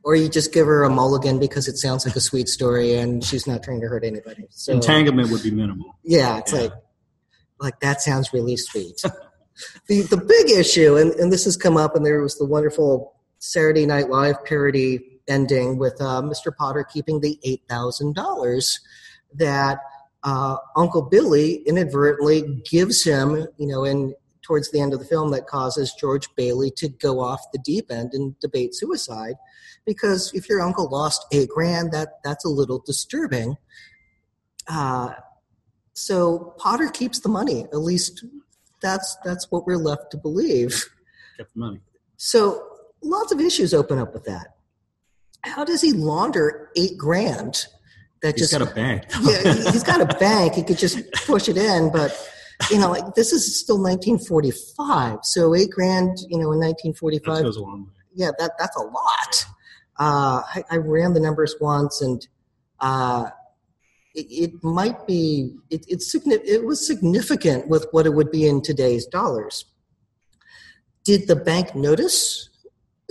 or 0.05 0.17
you 0.17 0.29
just 0.29 0.52
give 0.52 0.67
her 0.67 0.83
a 0.85 0.91
mulligan 0.91 1.38
because 1.38 1.69
it 1.69 1.76
sounds 1.76 2.05
like 2.07 2.17
a 2.17 2.21
sweet 2.21 2.49
story 2.49 2.95
and 2.95 3.23
she's 3.23 3.47
not 3.47 3.62
trying 3.62 3.81
to 3.81 3.88
hurt 3.88 4.05
anybody. 4.05 4.47
So, 4.50 4.73
Entanglement 4.73 5.31
would 5.31 5.43
be 5.43 5.50
minimal. 5.50 5.97
Yeah, 6.02 6.38
it's 6.38 6.52
yeah. 6.52 6.61
like 6.61 6.73
like 7.61 7.81
that 7.81 8.02
sounds 8.02 8.33
really 8.33 8.57
sweet. 8.57 9.00
the 9.88 10.02
the 10.02 10.17
big 10.17 10.50
issue, 10.50 10.97
and, 10.97 11.12
and 11.12 11.33
this 11.33 11.45
has 11.45 11.57
come 11.57 11.76
up, 11.76 11.95
and 11.95 12.05
there 12.05 12.21
was 12.21 12.37
the 12.37 12.45
wonderful 12.45 13.14
Saturday 13.38 13.87
Night 13.87 14.11
Live 14.11 14.45
parody 14.45 15.12
ending 15.29 15.79
with 15.79 16.00
uh, 16.00 16.23
Mr. 16.23 16.55
Potter 16.55 16.85
keeping 16.85 17.21
the 17.21 17.38
eight 17.45 17.62
thousand 17.69 18.14
dollars 18.14 18.81
that 19.35 19.79
uh, 20.25 20.57
Uncle 20.76 21.02
Billy 21.02 21.62
inadvertently 21.67 22.62
gives 22.71 23.02
him, 23.05 23.47
you 23.59 23.67
know, 23.67 23.85
in 23.85 24.14
towards 24.43 24.71
the 24.71 24.81
end 24.81 24.93
of 24.93 24.99
the 24.99 25.07
film 25.07 25.31
that 25.31 25.47
causes 25.47 25.95
George 25.99 26.29
Bailey 26.37 26.71
to 26.73 26.88
go 26.88 27.21
off 27.21 27.41
the 27.52 27.59
deep 27.59 27.91
end 27.91 28.12
and 28.12 28.38
debate 28.41 28.75
suicide. 28.75 29.35
Because 29.85 30.33
if 30.35 30.49
your 30.49 30.61
uncle 30.61 30.88
lost 30.91 31.25
eight 31.33 31.49
grand, 31.49 31.93
that 31.93 32.23
that's 32.23 32.45
a 32.45 32.49
little 32.49 32.81
disturbing. 32.85 33.57
Uh, 34.69 35.12
so 35.93 36.55
Potter 36.59 36.88
keeps 36.88 37.21
the 37.21 37.29
money. 37.29 37.64
At 37.73 37.79
least 37.79 38.25
that's 38.81 39.17
that's 39.25 39.50
what 39.50 39.67
we're 39.67 39.76
left 39.76 40.11
to 40.12 40.17
believe. 40.17 40.85
Kept 41.37 41.55
the 41.55 41.61
money. 41.61 41.81
So 42.17 42.69
lots 43.02 43.33
of 43.33 43.41
issues 43.41 43.75
open 43.75 43.99
up 43.99 44.12
with 44.12 44.25
that. 44.25 44.51
How 45.44 45.64
does 45.64 45.80
he 45.80 45.92
launder 45.92 46.70
eight 46.76 46.96
grand? 46.96 47.66
That 48.22 48.34
he's 48.38 48.50
just 48.50 48.52
got 48.52 48.70
a 48.70 48.75
bank. 48.75 49.04
yeah, 49.22 49.54
he's 49.72 49.82
got 49.82 50.00
a 50.00 50.18
bank. 50.18 50.54
He 50.54 50.62
could 50.62 50.78
just 50.78 51.11
push 51.26 51.49
it 51.49 51.56
in, 51.56 51.90
but 51.90 52.16
you 52.70 52.78
know, 52.78 52.90
like 52.90 53.14
this 53.14 53.32
is 53.32 53.58
still 53.58 53.82
1945. 53.82 55.18
So 55.22 55.54
eight 55.54 55.70
grand, 55.70 56.18
you 56.28 56.38
know, 56.38 56.52
in 56.52 56.61
1945. 56.61 57.37
That 57.37 57.42
goes 57.42 57.56
a 57.56 57.62
long 57.62 57.84
way. 57.84 57.92
Yeah, 58.14 58.30
that 58.38 58.52
that's 58.58 58.76
a 58.76 58.82
lot. 58.82 59.46
Uh, 59.99 60.42
I, 60.54 60.64
I, 60.70 60.76
ran 60.76 61.12
the 61.12 61.20
numbers 61.20 61.54
once, 61.61 62.00
and 62.00 62.26
uh, 62.80 63.26
it, 64.14 64.26
it, 64.30 64.64
might 64.64 65.06
be 65.06 65.54
it, 65.70 65.84
it's 65.88 66.14
it 66.14 66.64
was 66.64 66.84
significant 66.87 67.68
with 67.68 67.87
what 67.90 68.06
it 68.06 68.14
would 68.14 68.30
be 68.30 68.46
in 68.46 68.62
today's 68.62 69.06
dollars. 69.06 69.66
Did 71.04 71.28
the 71.28 71.37
bank 71.37 71.75
notice? 71.75 72.49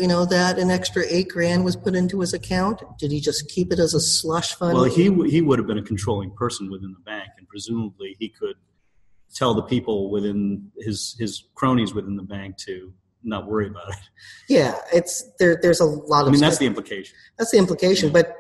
You 0.01 0.07
know 0.07 0.25
that 0.25 0.57
an 0.57 0.71
extra 0.71 1.03
eight 1.07 1.29
grand 1.29 1.63
was 1.63 1.75
put 1.75 1.95
into 1.95 2.19
his 2.21 2.33
account. 2.33 2.81
Did 2.97 3.11
he 3.11 3.19
just 3.19 3.47
keep 3.49 3.71
it 3.71 3.79
as 3.79 3.93
a 3.93 3.99
slush 3.99 4.55
fund? 4.55 4.73
Well, 4.73 4.85
he 4.85 5.13
he 5.29 5.41
would 5.41 5.59
have 5.59 5.67
been 5.67 5.77
a 5.77 5.83
controlling 5.83 6.31
person 6.31 6.71
within 6.71 6.91
the 6.91 6.99
bank, 6.99 7.29
and 7.37 7.47
presumably 7.47 8.17
he 8.19 8.27
could 8.29 8.55
tell 9.33 9.53
the 9.53 9.61
people 9.61 10.09
within 10.09 10.71
his 10.79 11.15
his 11.19 11.43
cronies 11.55 11.93
within 11.93 12.15
the 12.15 12.23
bank 12.23 12.57
to 12.57 12.91
not 13.23 13.47
worry 13.47 13.67
about 13.67 13.89
it. 13.89 14.09
Yeah, 14.49 14.75
it's 14.91 15.23
there. 15.39 15.59
There's 15.61 15.79
a 15.79 15.85
lot 15.85 16.23
of. 16.23 16.29
I 16.29 16.31
mean, 16.31 16.41
that's 16.41 16.57
the 16.57 16.65
implication. 16.65 17.15
That's 17.37 17.51
the 17.51 17.57
implication, 17.57 18.07
yeah. 18.07 18.13
but 18.13 18.35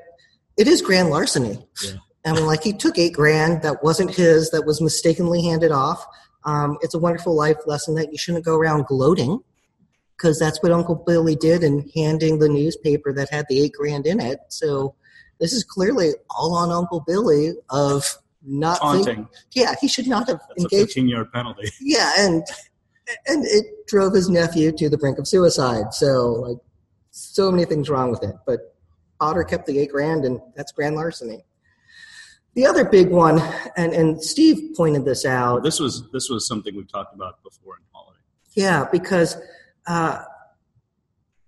it 0.57 0.67
is 0.67 0.81
grand 0.81 1.09
larceny. 1.09 1.59
Yeah. 1.83 1.91
I 2.25 2.33
mean, 2.33 2.45
like 2.45 2.63
he 2.63 2.73
took 2.73 2.97
eight 2.97 3.13
grand 3.13 3.61
that 3.63 3.83
wasn't 3.83 4.13
his, 4.13 4.51
that 4.51 4.65
was 4.65 4.81
mistakenly 4.81 5.43
handed 5.43 5.71
off. 5.71 6.05
Um, 6.43 6.77
it's 6.81 6.93
a 6.93 6.99
wonderful 6.99 7.35
life 7.35 7.57
lesson 7.65 7.95
that 7.95 8.11
you 8.11 8.17
shouldn't 8.17 8.45
go 8.45 8.55
around 8.55 8.85
gloating, 8.85 9.39
because 10.21 10.37
that's 10.37 10.61
what 10.61 10.71
Uncle 10.71 10.95
Billy 10.95 11.35
did 11.35 11.63
in 11.63 11.89
handing 11.95 12.37
the 12.39 12.49
newspaper 12.49 13.11
that 13.13 13.29
had 13.29 13.45
the 13.49 13.59
eight 13.59 13.73
grand 13.73 14.05
in 14.05 14.19
it. 14.19 14.39
So 14.49 14.93
this 15.39 15.51
is 15.51 15.63
clearly 15.63 16.11
all 16.29 16.55
on 16.55 16.71
Uncle 16.71 17.03
Billy 17.05 17.53
of 17.69 18.17
not 18.43 18.79
taunting. 18.79 19.15
Think, 19.15 19.27
yeah, 19.53 19.73
he 19.81 19.87
should 19.87 20.07
not 20.07 20.27
have 20.27 20.39
That's 20.49 20.63
engaged. 20.63 20.83
A 20.83 20.85
15 20.85 21.07
yard 21.07 21.31
penalty. 21.31 21.71
Yeah, 21.81 22.13
and 22.19 22.43
and 23.27 23.45
it 23.45 23.87
drove 23.87 24.13
his 24.13 24.29
nephew 24.29 24.71
to 24.73 24.89
the 24.89 24.97
brink 24.97 25.17
of 25.17 25.27
suicide. 25.27 25.93
So 25.93 26.33
like, 26.33 26.57
so 27.09 27.51
many 27.51 27.65
things 27.65 27.89
wrong 27.89 28.11
with 28.11 28.23
it. 28.23 28.35
But 28.45 28.75
Potter 29.19 29.43
kept 29.43 29.65
the 29.65 29.79
eight 29.79 29.91
grand, 29.91 30.23
and 30.23 30.39
that's 30.55 30.71
grand 30.71 30.95
larceny. 30.95 31.43
The 32.53 32.65
other 32.67 32.85
big 32.85 33.09
one, 33.09 33.41
and, 33.75 33.93
and 33.93 34.21
Steve 34.21 34.75
pointed 34.75 35.05
this 35.05 35.25
out. 35.25 35.63
This 35.63 35.79
was 35.79 36.09
this 36.11 36.29
was 36.29 36.47
something 36.47 36.75
we've 36.75 36.91
talked 36.91 37.15
about 37.15 37.41
before 37.43 37.77
in 37.77 37.83
holiday. 37.91 38.19
Yeah, 38.53 38.85
because 38.91 39.37
uh, 39.87 40.19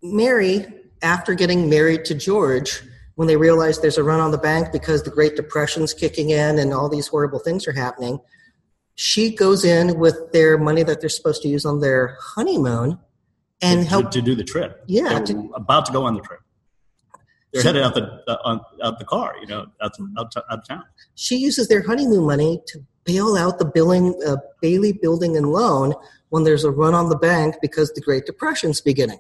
Mary, 0.02 0.66
after 1.02 1.34
getting 1.34 1.70
married 1.70 2.06
to 2.06 2.16
George, 2.16 2.82
when 3.16 3.28
they 3.28 3.38
realize 3.38 3.80
there's 3.80 3.98
a 3.98 4.04
run 4.04 4.20
on 4.20 4.32
the 4.32 4.38
bank 4.38 4.72
because 4.72 5.04
the 5.04 5.12
Great 5.12 5.36
Depression's 5.36 5.94
kicking 5.94 6.32
in 6.32 6.60
and 6.60 6.74
all 6.74 6.90
these 6.90 7.08
horrible 7.08 7.40
things 7.40 7.68
are 7.68 7.74
happening, 7.74 8.20
she 8.96 9.36
goes 9.36 9.64
in 9.64 10.00
with 10.00 10.32
their 10.32 10.58
money 10.58 10.84
that 10.84 11.00
they're 11.00 11.10
supposed 11.10 11.42
to 11.44 11.48
use 11.48 11.66
on 11.66 11.80
their 11.80 12.18
honeymoon 12.20 13.00
and 13.62 13.82
to, 13.82 13.88
help 13.88 14.12
to, 14.12 14.22
do 14.22 14.36
the 14.36 14.44
trip. 14.44 14.84
Yeah, 14.88 15.20
to, 15.20 15.52
about 15.56 15.86
to 15.88 15.92
go 15.92 16.06
on 16.06 16.16
the 16.16 16.22
trip. 16.22 16.40
They're 17.54 17.62
she, 17.62 17.68
headed 17.68 17.84
out 17.84 17.94
the 17.94 18.24
uh, 18.28 18.38
on, 18.44 18.62
out 18.84 19.00
the 19.00 19.06
car, 19.06 19.36
you 19.40 19.48
know, 19.48 19.68
out, 19.82 19.92
out, 20.18 20.36
out 20.36 20.44
of 20.50 20.68
town. 20.68 20.84
She 21.16 21.38
uses 21.38 21.68
their 21.68 21.84
honeymoon 21.84 22.26
money 22.26 22.62
to 22.68 22.80
bail 23.04 23.36
out 23.38 23.60
the 23.60 23.66
billing 23.66 24.20
uh, 24.26 24.38
Bailey 24.62 24.94
Building 24.94 25.38
and 25.38 25.52
Loan 25.52 25.94
when 26.34 26.44
there's 26.44 26.64
a 26.64 26.72
run 26.72 26.96
on 26.96 27.10
the 27.10 27.18
bank 27.18 27.56
because 27.62 27.92
the 27.92 28.02
Great 28.02 28.26
Depression's 28.26 28.82
beginning 28.82 29.20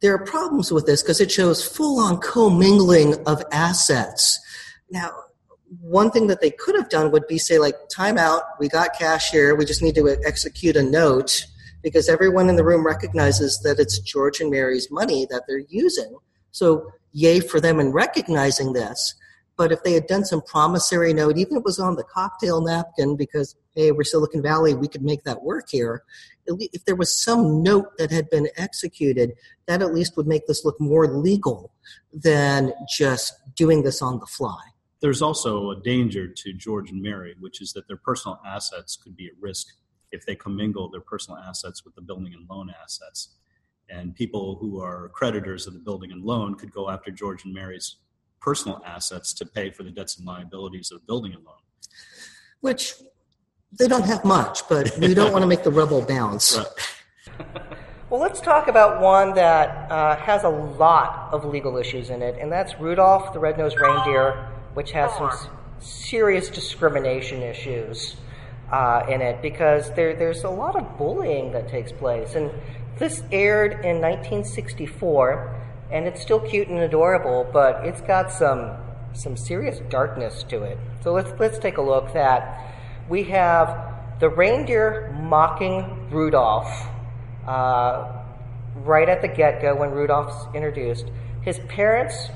there 0.00 0.14
are 0.14 0.24
problems 0.24 0.70
with 0.70 0.86
this 0.86 1.02
because 1.02 1.20
it 1.20 1.30
shows 1.30 1.66
full 1.66 1.98
on 1.98 2.20
commingling 2.20 3.14
of 3.26 3.42
assets. 3.50 4.38
Now, 4.90 5.10
one 5.80 6.10
thing 6.10 6.28
that 6.28 6.40
they 6.40 6.50
could 6.50 6.76
have 6.76 6.88
done 6.88 7.10
would 7.10 7.26
be 7.26 7.38
say, 7.38 7.58
like, 7.58 7.74
time 7.94 8.16
out, 8.16 8.42
we 8.58 8.68
got 8.68 8.94
cash 8.96 9.30
here, 9.30 9.54
we 9.54 9.64
just 9.64 9.82
need 9.82 9.94
to 9.96 10.16
execute 10.24 10.76
a 10.76 10.82
note 10.82 11.44
because 11.82 12.08
everyone 12.08 12.48
in 12.48 12.56
the 12.56 12.64
room 12.64 12.86
recognizes 12.86 13.60
that 13.62 13.78
it's 13.78 13.98
George 13.98 14.40
and 14.40 14.50
Mary's 14.50 14.90
money 14.90 15.26
that 15.30 15.44
they're 15.46 15.64
using. 15.68 16.16
So, 16.52 16.90
yay 17.12 17.40
for 17.40 17.60
them 17.60 17.80
in 17.80 17.92
recognizing 17.92 18.72
this. 18.72 19.14
But 19.58 19.72
if 19.72 19.82
they 19.82 19.92
had 19.92 20.06
done 20.06 20.24
some 20.24 20.40
promissory 20.40 21.12
note, 21.12 21.36
even 21.36 21.56
if 21.56 21.58
it 21.58 21.64
was 21.64 21.80
on 21.80 21.96
the 21.96 22.04
cocktail 22.04 22.62
napkin, 22.62 23.16
because, 23.16 23.56
hey, 23.74 23.90
we're 23.90 24.04
Silicon 24.04 24.40
Valley, 24.40 24.72
we 24.72 24.86
could 24.86 25.02
make 25.02 25.24
that 25.24 25.42
work 25.42 25.66
here. 25.68 26.04
If 26.46 26.84
there 26.84 26.94
was 26.94 27.12
some 27.12 27.60
note 27.62 27.98
that 27.98 28.12
had 28.12 28.30
been 28.30 28.48
executed, 28.56 29.32
that 29.66 29.82
at 29.82 29.92
least 29.92 30.16
would 30.16 30.28
make 30.28 30.46
this 30.46 30.64
look 30.64 30.80
more 30.80 31.08
legal 31.08 31.72
than 32.12 32.72
just 32.88 33.34
doing 33.56 33.82
this 33.82 34.00
on 34.00 34.20
the 34.20 34.26
fly. 34.26 34.60
There's 35.00 35.22
also 35.22 35.72
a 35.72 35.80
danger 35.80 36.28
to 36.28 36.52
George 36.52 36.90
and 36.90 37.02
Mary, 37.02 37.34
which 37.40 37.60
is 37.60 37.72
that 37.72 37.88
their 37.88 37.96
personal 37.96 38.40
assets 38.46 38.96
could 38.96 39.16
be 39.16 39.26
at 39.26 39.32
risk 39.40 39.66
if 40.12 40.24
they 40.24 40.36
commingle 40.36 40.88
their 40.88 41.00
personal 41.00 41.38
assets 41.38 41.84
with 41.84 41.96
the 41.96 42.00
building 42.00 42.32
and 42.32 42.48
loan 42.48 42.72
assets. 42.82 43.34
And 43.90 44.14
people 44.14 44.56
who 44.60 44.80
are 44.80 45.08
creditors 45.08 45.66
of 45.66 45.72
the 45.72 45.80
building 45.80 46.12
and 46.12 46.22
loan 46.24 46.54
could 46.54 46.72
go 46.72 46.88
after 46.90 47.10
George 47.10 47.44
and 47.44 47.52
Mary's 47.52 47.96
personal 48.40 48.82
assets 48.86 49.32
to 49.34 49.46
pay 49.46 49.70
for 49.70 49.82
the 49.82 49.90
debts 49.90 50.16
and 50.18 50.26
liabilities 50.26 50.90
of 50.90 51.06
building 51.06 51.32
a 51.34 51.38
loan. 51.38 51.56
Which 52.60 52.94
they 53.78 53.86
don't 53.86 54.04
have 54.04 54.24
much, 54.24 54.68
but 54.68 54.96
we 54.98 55.14
don't 55.14 55.32
want 55.32 55.42
to 55.42 55.46
make 55.46 55.62
the 55.62 55.70
rubble 55.70 56.02
bounce. 56.02 56.56
Right. 56.56 56.66
well, 58.10 58.20
let's 58.20 58.40
talk 58.40 58.68
about 58.68 59.00
one 59.00 59.34
that 59.34 59.90
uh, 59.90 60.16
has 60.16 60.44
a 60.44 60.48
lot 60.48 61.28
of 61.32 61.44
legal 61.44 61.76
issues 61.76 62.10
in 62.10 62.22
it, 62.22 62.36
and 62.40 62.50
that's 62.50 62.80
Rudolph 62.80 63.32
the 63.32 63.38
Red-Nosed 63.38 63.78
Reindeer, 63.78 64.48
which 64.74 64.92
has 64.92 65.12
some 65.14 65.30
serious 65.80 66.48
discrimination 66.48 67.42
issues 67.42 68.16
uh, 68.72 69.04
in 69.08 69.20
it 69.20 69.40
because 69.42 69.92
there, 69.94 70.14
there's 70.16 70.44
a 70.44 70.50
lot 70.50 70.76
of 70.76 70.98
bullying 70.98 71.52
that 71.52 71.68
takes 71.68 71.92
place. 71.92 72.34
And 72.34 72.50
this 72.98 73.22
aired 73.30 73.72
in 73.84 74.00
1964 74.00 75.57
and 75.90 76.06
it's 76.06 76.20
still 76.20 76.40
cute 76.40 76.68
and 76.68 76.78
adorable, 76.78 77.48
but 77.52 77.86
it's 77.86 78.00
got 78.02 78.30
some 78.30 78.76
some 79.14 79.36
serious 79.36 79.80
darkness 79.88 80.44
to 80.44 80.62
it. 80.62 80.78
So 81.02 81.12
let's 81.12 81.32
let's 81.38 81.58
take 81.58 81.78
a 81.78 81.82
look. 81.82 82.12
That 82.12 82.74
we 83.08 83.24
have 83.24 83.94
the 84.20 84.28
reindeer 84.28 85.16
mocking 85.20 86.08
Rudolph 86.10 86.88
uh, 87.46 88.12
right 88.76 89.08
at 89.08 89.22
the 89.22 89.28
get 89.28 89.62
go 89.62 89.74
when 89.76 89.90
Rudolph's 89.90 90.54
introduced. 90.54 91.06
His 91.42 91.58
parents 91.68 92.28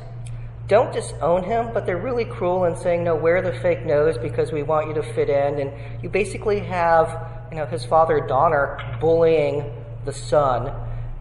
don't 0.68 0.92
disown 0.92 1.44
him, 1.44 1.70
but 1.74 1.84
they're 1.84 1.98
really 1.98 2.24
cruel 2.24 2.64
in 2.64 2.76
saying, 2.76 3.04
"No, 3.04 3.14
wear 3.14 3.42
the 3.42 3.52
fake 3.52 3.84
nose 3.84 4.16
because 4.16 4.52
we 4.52 4.62
want 4.62 4.88
you 4.88 4.94
to 4.94 5.02
fit 5.02 5.28
in." 5.28 5.60
And 5.60 5.72
you 6.02 6.08
basically 6.08 6.60
have 6.60 7.28
you 7.50 7.58
know 7.58 7.66
his 7.66 7.84
father 7.84 8.24
Donner 8.26 8.78
bullying 9.00 9.70
the 10.06 10.12
son 10.12 10.72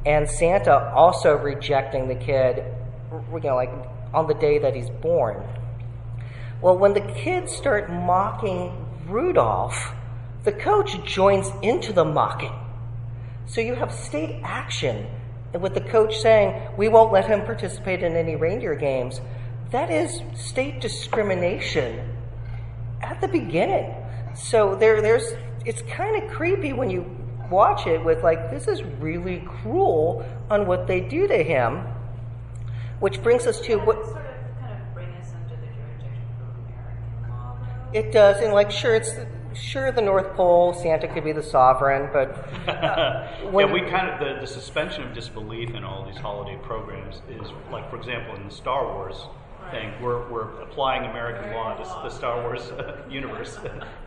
and 0.06 0.30
Santa 0.30 0.92
also 0.94 1.36
rejecting 1.36 2.08
the 2.08 2.16
kid, 2.16 2.64
you 3.12 3.40
know, 3.40 3.56
like 3.56 3.72
on 4.14 4.28
the 4.28 4.34
day 4.34 4.60
that 4.60 4.76
he's 4.76 4.90
born. 4.90 5.44
Well, 6.62 6.78
when 6.78 6.94
the 6.94 7.02
kids 7.02 7.52
start 7.52 7.90
mocking 7.90 8.86
Rudolph, 9.08 9.94
the 10.44 10.52
coach 10.52 11.04
joins 11.06 11.52
into 11.62 11.94
the 11.94 12.06
mocking. 12.06 12.54
So 13.46 13.62
you 13.62 13.76
have 13.76 13.92
state 13.92 14.42
action 14.44 15.08
with 15.60 15.74
the 15.74 15.82
coach 15.82 16.18
saying, 16.18 16.76
We 16.78 16.88
won't 16.88 17.12
let 17.12 17.28
him 17.28 17.42
participate 17.42 18.02
in 18.04 18.16
any 18.16 18.36
reindeer 18.36 18.76
games. 18.76 19.22
That 19.72 19.90
is 19.90 20.22
state 20.36 20.82
discrimination 20.82 22.18
at 23.02 23.22
the 23.22 23.28
beginning. 23.28 23.94
So 24.36 24.76
there, 24.76 25.02
there's, 25.02 25.34
it's 25.66 25.82
kind 25.84 26.22
of 26.24 26.30
creepy 26.32 26.74
when 26.74 26.90
you 26.90 27.21
watch 27.52 27.86
it 27.86 28.04
with 28.04 28.24
like, 28.24 28.50
this 28.50 28.68
is 28.68 28.84
really 28.84 29.44
cruel 29.62 30.26
on 30.50 30.66
what 30.66 30.88
they 30.88 31.02
do 31.02 31.28
to 31.28 31.44
him. 31.44 31.84
Which 33.00 33.22
brings 33.22 33.48
us 33.48 33.60
to 33.62 33.78
what. 33.78 34.04
Sort 34.06 34.18
of, 34.18 34.24
kind 34.60 34.82
of 34.82 34.94
bring 34.94 35.10
us 35.14 35.34
under 35.34 35.56
the 35.56 35.68
jurisdiction 35.74 36.24
of 37.24 37.30
law. 37.30 37.58
It 37.94 38.12
does, 38.12 38.42
and 38.44 38.54
like, 38.54 38.70
sure, 38.70 38.96
it's 38.96 39.12
sure 39.54 39.92
the 39.92 40.02
North 40.02 40.34
Pole, 40.34 40.74
Santa 40.74 41.08
could 41.08 41.24
be 41.24 41.32
the 41.32 41.44
sovereign, 41.44 42.10
but 42.14 42.30
uh, 42.68 43.28
yeah, 43.54 43.72
we 43.72 43.82
kind 43.82 44.10
of 44.10 44.20
the, 44.20 44.40
the 44.40 44.48
suspension 44.48 45.04
of 45.04 45.14
disbelief 45.14 45.72
in 45.72 45.84
all 45.84 46.06
these 46.06 46.18
holiday 46.18 46.58
programs 46.64 47.22
is 47.30 47.50
like, 47.72 47.90
for 47.90 47.98
example, 47.98 48.36
in 48.36 48.46
the 48.46 48.54
Star 48.54 48.86
Wars 48.86 49.26
thing. 49.72 49.94
We're, 50.02 50.30
we're 50.30 50.62
applying 50.62 51.10
American 51.10 51.54
law 51.54 51.76
to 51.76 51.84
the 51.84 52.10
Star 52.10 52.42
Wars 52.42 52.72
universe. 53.10 53.58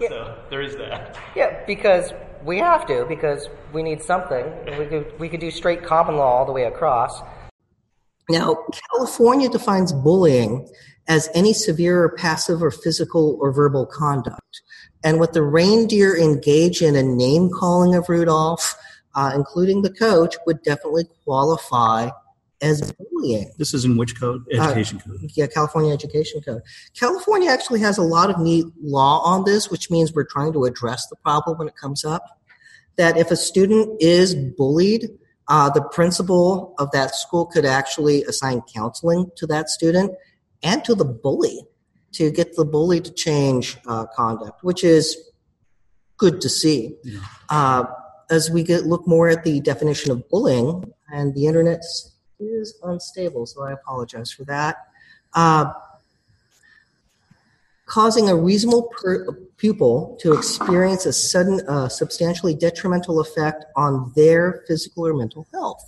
Yeah. 0.01 0.09
So 0.09 0.39
there 0.51 0.63
is 0.63 0.77
that. 0.77 1.17
Yeah, 1.35 1.65
because 1.67 2.13
we 2.45 2.59
have 2.59 2.87
to, 2.87 3.07
because 3.09 3.49
we 3.73 3.83
need 3.83 4.03
something. 4.03 4.45
We 4.79 4.87
could, 4.87 5.19
we 5.19 5.29
could 5.29 5.41
do 5.41 5.51
straight 5.51 5.83
common 5.83 6.17
law 6.17 6.39
all 6.39 6.45
the 6.45 6.53
way 6.53 6.65
across. 6.65 7.21
Now, 8.29 8.59
California 8.91 9.49
defines 9.49 9.93
bullying 9.93 10.69
as 11.09 11.29
any 11.35 11.53
severe 11.53 12.05
or 12.05 12.11
passive 12.17 12.63
or 12.63 12.71
physical 12.71 13.39
or 13.41 13.53
verbal 13.53 13.87
conduct. 13.87 14.63
And 15.03 15.21
what 15.21 15.35
the 15.35 15.43
reindeer 15.43 16.17
engage 16.17 16.81
in 16.81 16.97
a 16.97 17.03
name 17.03 17.51
calling 17.51 17.95
of 17.95 18.09
Rudolph, 18.09 18.75
uh, 19.15 19.33
including 19.35 19.83
the 19.83 19.93
coach, 19.93 20.37
would 20.47 20.63
definitely 20.63 21.05
qualify 21.25 22.09
as 22.65 22.93
bullying. 22.93 23.53
This 23.59 23.75
is 23.75 23.85
in 23.85 23.97
which 23.97 24.19
code? 24.19 24.43
Uh, 24.53 24.63
education 24.63 24.99
uh, 24.99 25.09
code. 25.09 25.31
Yeah, 25.35 25.47
California 25.47 25.93
Education 25.93 26.41
Code. 26.41 26.63
California 26.99 27.51
actually 27.51 27.81
has 27.81 27.99
a 27.99 28.03
lot 28.03 28.31
of 28.31 28.39
neat 28.39 28.65
law 28.83 29.21
on 29.23 29.45
this, 29.45 29.71
which 29.71 29.91
means 29.91 30.15
we're 30.15 30.25
trying 30.25 30.53
to 30.55 30.65
address 30.65 31.07
the 31.09 31.17
problem 31.17 31.59
when 31.59 31.69
it 31.69 31.77
comes 31.77 32.05
up. 32.05 32.41
That 32.97 33.17
if 33.17 33.31
a 33.31 33.37
student 33.37 34.01
is 34.01 34.35
bullied, 34.35 35.11
uh, 35.49 35.69
the 35.71 35.83
principal 35.83 36.75
of 36.79 36.91
that 36.93 37.15
school 37.15 37.45
could 37.47 37.67
actually 37.67 38.23
assign 38.25 38.63
counseling 38.73 39.31
to 39.37 39.47
that 39.49 39.69
student 39.69 40.13
and 40.63 40.83
to 40.85 40.95
the 40.95 41.05
bully 41.05 41.61
to 42.13 42.31
get 42.31 42.57
the 42.57 42.65
bully 42.65 43.01
to 43.01 43.13
change 43.13 43.77
uh, 43.87 44.07
conduct, 44.17 44.63
which 44.63 44.85
is 44.85 45.19
good 46.17 46.41
to 46.41 46.49
see. 46.49 46.97
Yeah. 47.03 47.19
Uh, 47.51 47.85
as 48.31 48.51
we 48.51 48.63
get 48.63 48.87
look 48.87 49.07
more 49.07 49.29
at 49.29 49.45
the 49.45 49.61
definition 49.61 50.11
of 50.11 50.27
bullying, 50.31 50.91
and 51.13 51.35
the 51.35 51.47
internet's 51.47 52.14
is 52.45 52.79
unstable, 52.83 53.47
so 53.47 53.63
I 53.63 53.73
apologize 53.73 54.31
for 54.31 54.45
that. 54.45 54.89
Uh, 55.33 55.73
causing 57.87 58.29
a 58.29 58.37
reasonable 58.37 58.91
per- 58.97 59.33
pupil 59.57 60.17
to 60.21 60.33
experience 60.33 61.07
a 61.07 61.13
sudden, 61.13 61.61
uh, 61.69 61.89
substantially 61.89 62.55
detrimental 62.55 63.21
effect 63.21 63.65
on 63.77 64.13
their 64.17 64.65
physical 64.67 65.07
or 65.07 65.15
mental 65.15 65.47
health. 65.53 65.85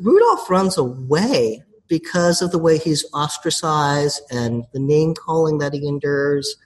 Rudolph 0.00 0.50
runs 0.50 0.76
away 0.76 1.62
because 1.88 2.42
of 2.42 2.50
the 2.50 2.58
way 2.58 2.78
he's 2.78 3.04
ostracized 3.12 4.20
and 4.30 4.66
the 4.72 4.80
name 4.80 5.14
calling 5.14 5.58
that 5.58 5.72
he 5.72 5.86
endures, 5.86 6.56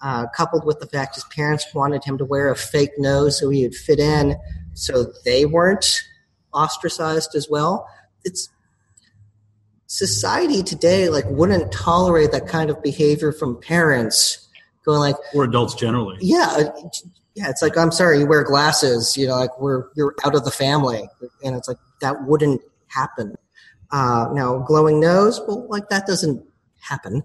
uh, 0.00 0.26
coupled 0.28 0.64
with 0.64 0.78
the 0.78 0.86
fact 0.86 1.16
his 1.16 1.24
parents 1.24 1.66
wanted 1.74 2.04
him 2.04 2.16
to 2.18 2.24
wear 2.24 2.50
a 2.50 2.56
fake 2.56 2.92
nose 2.98 3.40
so 3.40 3.50
he 3.50 3.64
would 3.64 3.74
fit 3.74 3.98
in, 3.98 4.36
so 4.74 5.12
they 5.24 5.44
weren't 5.44 6.02
ostracized 6.52 7.34
as 7.34 7.48
well 7.50 7.86
it's 8.24 8.50
society 9.88 10.62
today 10.62 11.08
like 11.08 11.24
wouldn't 11.28 11.72
tolerate 11.72 12.30
that 12.30 12.46
kind 12.46 12.68
of 12.68 12.80
behavior 12.82 13.32
from 13.32 13.58
parents 13.58 14.46
going 14.84 15.00
like 15.00 15.16
or 15.34 15.44
adults 15.44 15.74
generally. 15.74 16.16
Yeah 16.20 16.68
yeah 17.34 17.48
it's 17.48 17.62
like 17.62 17.76
i'm 17.76 17.92
sorry 17.92 18.18
you 18.18 18.26
wear 18.26 18.42
glasses 18.42 19.16
you 19.16 19.24
know 19.26 19.36
like 19.36 19.60
we're 19.60 19.88
you're 19.96 20.14
out 20.24 20.34
of 20.34 20.44
the 20.44 20.50
family. 20.50 21.08
And 21.42 21.56
it's 21.56 21.66
like 21.68 21.78
that 22.02 22.24
wouldn't 22.24 22.60
happen. 22.88 23.34
Uh, 23.90 24.28
now 24.32 24.58
glowing 24.58 25.00
nose 25.00 25.40
well 25.48 25.66
like 25.68 25.88
that 25.88 26.06
doesn't 26.06 26.44
happen. 26.80 27.22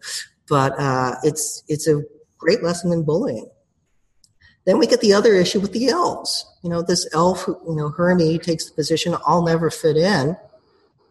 But 0.48 0.80
uh, 0.80 1.16
it's 1.24 1.64
it's 1.68 1.88
a 1.88 2.02
great 2.38 2.64
lesson 2.64 2.94
in 2.94 3.04
bullying. 3.04 3.50
Then 4.66 4.78
we 4.78 4.88
get 4.88 5.02
the 5.02 5.14
other 5.14 5.34
issue 5.34 5.60
with 5.60 5.74
the 5.74 5.90
elves. 5.90 6.46
You 6.64 6.70
know 6.70 6.82
this 6.82 7.10
elf 7.14 7.44
you 7.46 7.76
know 7.76 7.90
hermie 7.90 8.40
takes 8.40 8.70
the 8.70 8.74
position 8.74 9.18
i'll 9.28 9.44
never 9.44 9.70
fit 9.70 9.98
in 9.98 10.38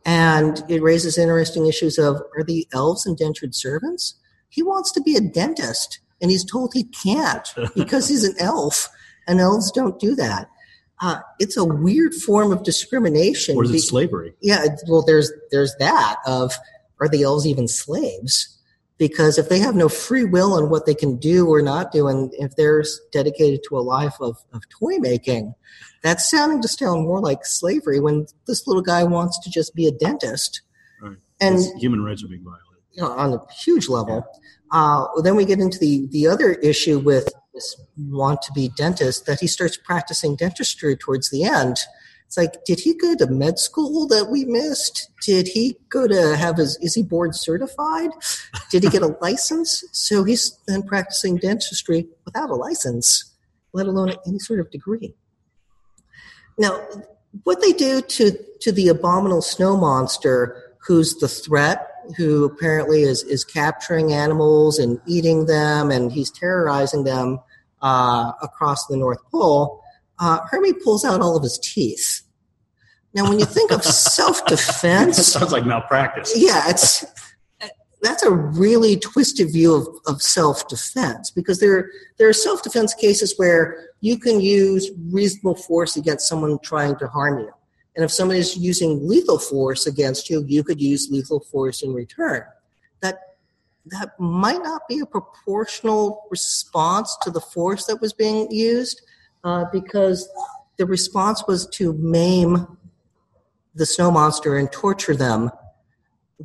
and 0.05 0.63
it 0.69 0.83
raises 0.83 1.19
interesting 1.19 1.67
issues 1.67 1.99
of 1.99 2.23
are 2.37 2.45
the 2.45 2.67
elves 2.73 3.07
indentured 3.07 3.55
servants? 3.55 4.15
He 4.49 4.63
wants 4.63 4.93
to 4.93 5.01
be 5.01 5.17
a 5.17 5.21
dentist, 5.21 6.01
and 6.21 6.31
he's 6.31 6.45
told 6.45 6.73
he 6.73 6.85
can't 6.85 7.53
because 7.75 8.09
he's 8.09 8.25
an 8.25 8.35
elf, 8.39 8.89
and 9.27 9.41
elves 9.41 9.71
don't 9.71 9.99
do 9.99 10.15
that. 10.17 10.49
Uh, 11.01 11.19
it's 11.41 11.57
a 11.57 11.65
weird 11.65 12.15
form 12.15 12.53
of 12.53 12.63
discrimination. 12.63 13.57
Or 13.57 13.65
is 13.65 13.73
it 13.73 13.81
slavery? 13.81 14.35
Yeah, 14.41 14.67
well, 14.89 15.03
there's 15.03 15.33
there's 15.51 15.75
that 15.81 16.17
of 16.27 16.55
are 17.01 17.09
the 17.09 17.25
elves 17.25 17.47
even 17.47 17.67
slaves? 17.67 18.57
Because 18.99 19.39
if 19.39 19.49
they 19.49 19.59
have 19.59 19.75
no 19.75 19.89
free 19.89 20.25
will 20.25 20.53
on 20.55 20.71
what 20.71 20.87
they 20.87 20.95
can 20.95 21.17
do 21.17 21.49
or 21.49 21.61
not 21.61 21.93
do, 21.93 22.09
and 22.09 22.33
if 22.35 22.55
they're 22.57 22.85
dedicated 23.11 23.61
to 23.69 23.77
a 23.77 23.81
life 23.81 24.15
of, 24.21 24.37
of 24.53 24.63
toy 24.69 24.99
making, 24.99 25.55
that's 26.03 26.31
sounding 26.31 26.63
to 26.63 26.69
sound 26.69 27.07
more 27.07 27.21
like 27.21 27.45
slavery 27.45 28.01
when 28.01 28.27
this 28.47 28.67
little 28.67 28.83
guy 28.83 29.05
wants 29.05 29.39
to 29.41 29.51
just 29.51 29.75
be 29.75 29.87
a 29.87 29.93
dentist. 29.93 30.63
Right. 31.01 31.17
And 31.41 31.59
human 31.81 32.05
rights 32.05 32.23
are 32.23 32.29
being 32.29 32.45
violated. 32.45 32.69
You 32.93 33.03
know, 33.03 33.13
on 33.13 33.33
a 33.33 33.53
huge 33.53 33.89
level. 33.89 34.25
Uh, 34.71 35.07
then 35.23 35.37
we 35.37 35.45
get 35.45 35.61
into 35.61 35.79
the, 35.79 36.07
the 36.11 36.27
other 36.27 36.53
issue 36.53 36.99
with 36.99 37.29
this 37.55 37.81
want 37.97 38.43
to 38.43 38.53
be 38.53 38.71
dentist 38.77 39.27
that 39.27 39.41
he 39.41 39.47
starts 39.47 39.77
practicing 39.77 40.37
dentistry 40.37 40.97
towards 40.97 41.31
the 41.31 41.45
end. 41.45 41.77
It's 42.33 42.39
like, 42.39 42.65
did 42.65 42.81
he 42.81 42.95
go 42.95 43.15
to 43.15 43.27
med 43.27 43.59
school 43.59 44.07
that 44.09 44.31
we 44.31 44.47
missed? 44.47 45.11
Did 45.23 45.49
he 45.49 45.77
go 45.91 46.09
to 46.09 46.35
have 46.35 46.57
his, 46.57 46.79
is 46.81 46.95
he 46.95 47.03
board 47.03 47.35
certified? 47.35 48.09
Did 48.71 48.85
he 48.85 48.89
get 48.89 49.03
a 49.03 49.09
license? 49.21 49.85
So 49.93 50.25
he's 50.25 50.59
then 50.67 50.83
practicing 50.83 51.37
dentistry 51.37 52.07
without 52.25 52.49
a 52.49 52.55
license, 52.55 53.35
let 53.75 53.85
alone 53.85 54.15
any 54.27 54.39
sort 54.39 54.61
of 54.61 54.71
degree. 54.71 55.13
Now, 56.57 56.81
what 57.43 57.61
they 57.61 57.73
do 57.73 58.01
to, 58.01 58.39
to 58.63 58.73
the 58.73 58.89
abominable 58.89 59.43
snow 59.43 59.77
monster, 59.77 60.75
who's 60.87 61.17
the 61.17 61.29
threat, 61.29 61.87
who 62.17 62.47
apparently 62.47 63.03
is, 63.03 63.23
is 63.25 63.45
capturing 63.45 64.15
animals 64.15 64.79
and 64.79 64.99
eating 65.07 65.45
them, 65.45 65.91
and 65.91 66.11
he's 66.11 66.31
terrorizing 66.31 67.05
them 67.05 67.41
uh, 67.83 68.33
across 68.41 68.87
the 68.87 68.97
North 68.97 69.21
Pole, 69.31 69.82
uh, 70.19 70.41
Hermie 70.51 70.73
pulls 70.73 71.05
out 71.05 71.21
all 71.21 71.37
of 71.37 71.43
his 71.43 71.59
teeth. 71.59 72.23
Now, 73.15 73.29
when 73.29 73.39
you 73.39 73.45
think 73.45 73.71
of 73.73 73.85
self 73.85 74.45
defense, 74.47 75.25
sounds 75.27 75.53
like 75.53 75.67
malpractice. 75.67 76.33
Yeah, 76.37 76.69
it's 76.69 77.05
that's 78.03 78.25
a 78.25 78.31
really 78.31 78.97
twisted 78.97 79.53
view 79.53 79.75
of, 79.75 79.89
of 80.07 80.21
self 80.21 80.69
defense 80.69 81.31
because 81.31 81.61
there 81.61 81.91
there 82.19 82.29
are 82.29 82.33
self 82.33 82.63
defense 82.63 82.95
cases 82.95 83.35
where 83.37 83.89
you 84.01 84.19
can 84.19 84.41
use 84.41 84.91
reasonable 85.11 85.55
force 85.55 85.97
against 85.97 86.29
someone 86.29 86.59
trying 86.63 86.97
to 86.97 87.07
harm 87.07 87.39
you. 87.39 87.51
And 87.95 88.05
if 88.05 88.11
somebody 88.11 88.41
is 88.41 88.57
using 88.57 89.07
lethal 89.07 89.39
force 89.39 89.87
against 89.87 90.29
you, 90.29 90.45
you 90.47 90.65
could 90.65 90.81
use 90.81 91.11
lethal 91.11 91.41
force 91.41 91.83
in 91.83 91.95
return. 91.95 92.43
That 93.01 93.19
that 93.87 94.19
might 94.19 94.63
not 94.63 94.83
be 94.89 95.01
a 95.01 95.07
proportional 95.07 96.27
response 96.31 97.17
to 97.23 97.31
the 97.31 97.41
force 97.41 97.87
that 97.87 98.01
was 98.01 98.13
being 98.13 98.51
used, 98.51 99.03
uh, 99.45 99.65
because 99.73 100.29
the 100.79 100.87
response 100.87 101.45
was 101.47 101.67
to 101.69 101.93
maim 101.95 102.67
the 103.75 103.87
snow 103.87 104.11
monster 104.11 104.57
and 104.57 104.71
torture 104.71 105.15
them, 105.17 105.51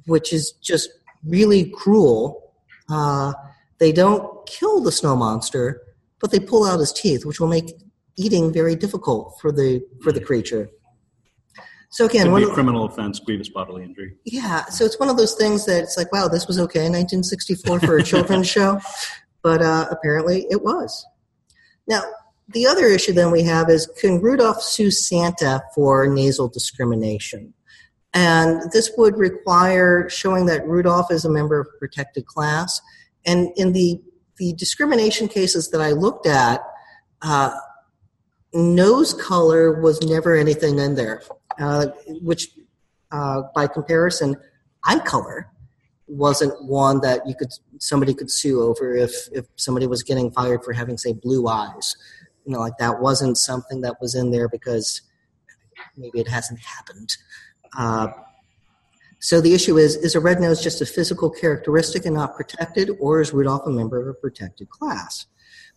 which 0.06 0.32
is 0.34 0.52
just 0.62 0.90
really 1.26 1.70
cruel. 1.70 2.54
Uh, 2.90 3.34
they 3.80 3.92
don't 3.92 4.46
kill 4.48 4.82
the 4.82 4.92
snow 4.92 5.16
monster, 5.16 5.82
but 6.20 6.32
they 6.32 6.40
pull 6.40 6.66
out 6.66 6.80
his 6.80 6.94
teeth, 6.94 7.26
which 7.26 7.40
will 7.40 7.48
make 7.48 7.74
eating 8.16 8.52
very 8.52 8.76
difficult 8.76 9.38
for 9.40 9.52
the 9.52 9.82
for 10.02 10.12
the 10.12 10.22
creature. 10.22 10.70
So 11.90 12.06
again, 12.06 12.32
one 12.32 12.44
of- 12.44 12.52
criminal 12.52 12.84
offense, 12.86 13.20
grievous 13.20 13.50
bodily 13.50 13.84
injury. 13.84 14.18
yeah, 14.26 14.66
so 14.66 14.84
it's 14.86 15.00
one 15.00 15.10
of 15.10 15.16
those 15.18 15.36
things 15.36 15.66
that 15.66 15.84
it's 15.84 15.98
like, 15.98 16.12
wow, 16.12 16.28
this 16.28 16.46
was 16.48 16.60
okay 16.60 16.86
in 16.86 16.92
1964 16.92 17.80
for 17.80 17.98
a 17.98 18.04
children's 18.12 18.48
show, 18.48 18.80
but 19.42 19.62
uh, 19.62 19.88
apparently 19.90 20.46
it 20.50 20.62
was. 20.64 21.06
Now, 21.88 22.04
the 22.50 22.66
other 22.66 22.86
issue 22.86 23.14
then 23.14 23.32
we 23.32 23.44
have 23.44 23.70
is 23.70 23.88
can 24.00 24.22
Rudolph 24.22 24.62
sue 24.62 24.92
Santa 24.92 25.64
for 25.76 26.08
nasal 26.08 26.48
discrimination? 26.48 27.54
And 28.14 28.72
this 28.72 28.92
would 28.98 29.18
require 29.18 30.10
showing 30.10 30.46
that 30.48 30.66
Rudolph 30.66 31.12
is 31.12 31.26
a 31.26 31.30
member 31.30 31.60
of 31.60 31.68
a 31.68 31.78
protected 31.78 32.26
class. 32.26 32.82
And 33.26 33.50
in 33.58 33.74
the, 33.74 34.02
the 34.38 34.54
discrimination 34.54 35.28
cases 35.28 35.70
that 35.72 35.82
I 35.82 35.92
looked 35.92 36.26
at, 36.26 36.62
uh, 37.22 37.54
nose 38.54 39.14
color 39.14 39.82
was 39.82 40.02
never 40.02 40.36
anything 40.36 40.80
in 40.80 40.96
there, 40.96 41.22
uh, 41.60 41.88
which 42.22 42.50
uh, 43.12 43.44
by 43.54 43.68
comparison, 43.68 44.36
eye 44.84 45.00
color 45.00 45.52
wasn't 46.08 46.64
one 46.64 47.02
that 47.02 47.28
you 47.28 47.36
could 47.36 47.52
somebody 47.80 48.14
could 48.14 48.32
sue 48.32 48.62
over 48.62 48.96
if 48.96 49.28
if 49.34 49.46
somebody 49.58 49.86
was 49.86 50.04
getting 50.04 50.32
fired 50.32 50.64
for 50.64 50.74
having 50.74 50.98
say 50.98 51.14
blue 51.14 51.48
eyes. 51.48 51.96
You 52.48 52.54
know, 52.54 52.60
like 52.60 52.78
that 52.80 53.02
wasn't 53.02 53.38
something 53.38 53.82
that 53.82 54.02
was 54.02 54.16
in 54.16 54.32
there 54.32 54.48
because 54.48 55.02
maybe 55.98 56.20
it 56.20 56.30
hasn't 56.30 56.62
happened. 56.62 57.18
Uh, 57.78 58.08
so 59.20 59.42
the 59.42 59.54
issue 59.54 59.78
is: 59.78 59.98
is 59.98 60.16
a 60.16 60.22
red 60.22 60.40
nose 60.40 60.64
just 60.64 60.82
a 60.82 60.86
physical 60.86 61.30
characteristic 61.30 62.06
and 62.06 62.16
not 62.16 62.38
protected, 62.38 62.90
or 63.02 63.20
is 63.20 63.34
Rudolph 63.34 63.64
a 63.66 63.70
member 63.70 64.00
of 64.00 64.08
a 64.08 64.14
protected 64.14 64.70
class? 64.70 65.26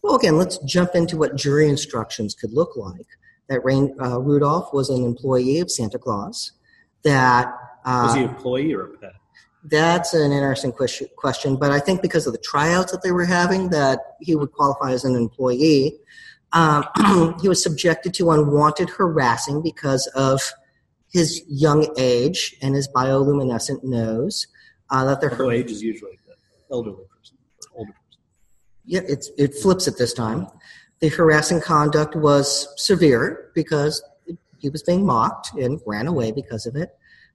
Well, 0.00 0.14
again, 0.14 0.38
let's 0.38 0.58
jump 0.58 0.94
into 0.94 1.16
what 1.16 1.34
jury 1.34 1.68
instructions 1.68 2.34
could 2.34 2.52
look 2.52 2.76
like. 2.76 3.06
That 3.48 3.64
Rain, 3.64 3.96
uh, 4.00 4.20
Rudolph 4.20 4.72
was 4.72 4.90
an 4.90 5.04
employee 5.04 5.58
of 5.58 5.72
Santa 5.72 5.98
Claus. 5.98 6.52
That 7.02 7.52
uh, 7.84 8.04
Was 8.06 8.14
he 8.14 8.22
an 8.22 8.28
employee 8.28 8.72
or 8.72 8.94
a 8.94 8.98
pet? 8.98 9.12
that's 9.64 10.14
an 10.14 10.32
interesting 10.32 10.72
question, 10.72 11.08
question, 11.16 11.56
but 11.56 11.70
I 11.70 11.80
think 11.80 12.00
because 12.00 12.26
of 12.26 12.32
the 12.32 12.38
tryouts 12.38 12.92
that 12.92 13.02
they 13.02 13.12
were 13.12 13.26
having, 13.26 13.68
that 13.70 14.00
he 14.20 14.34
would 14.34 14.52
qualify 14.52 14.92
as 14.92 15.04
an 15.04 15.14
employee. 15.14 15.98
Um, 16.52 16.84
he 17.40 17.48
was 17.48 17.62
subjected 17.62 18.14
to 18.14 18.30
unwanted 18.30 18.90
harassing 18.90 19.62
because 19.62 20.06
of 20.14 20.40
his 21.12 21.42
young 21.48 21.92
age 21.98 22.56
and 22.62 22.74
his 22.74 22.88
bioluminescent 22.88 23.82
nose. 23.84 24.46
Uh, 24.90 25.04
that 25.04 25.20
they're 25.20 25.50
age 25.52 25.70
is 25.70 25.82
usually 25.82 26.18
the 26.26 26.34
elderly 26.74 27.04
person 27.04 27.36
older 27.74 27.92
person. 27.92 27.94
yeah, 28.84 29.00
it's, 29.06 29.30
it 29.38 29.54
flips 29.54 29.88
at 29.88 29.98
this 29.98 30.12
time. 30.12 30.46
The 31.00 31.08
harassing 31.08 31.60
conduct 31.60 32.14
was 32.16 32.68
severe 32.76 33.50
because 33.54 34.02
he 34.58 34.68
was 34.68 34.82
being 34.82 35.06
mocked 35.06 35.54
and 35.54 35.80
ran 35.86 36.06
away 36.06 36.32
because 36.32 36.66
of 36.66 36.76
it. 36.76 36.90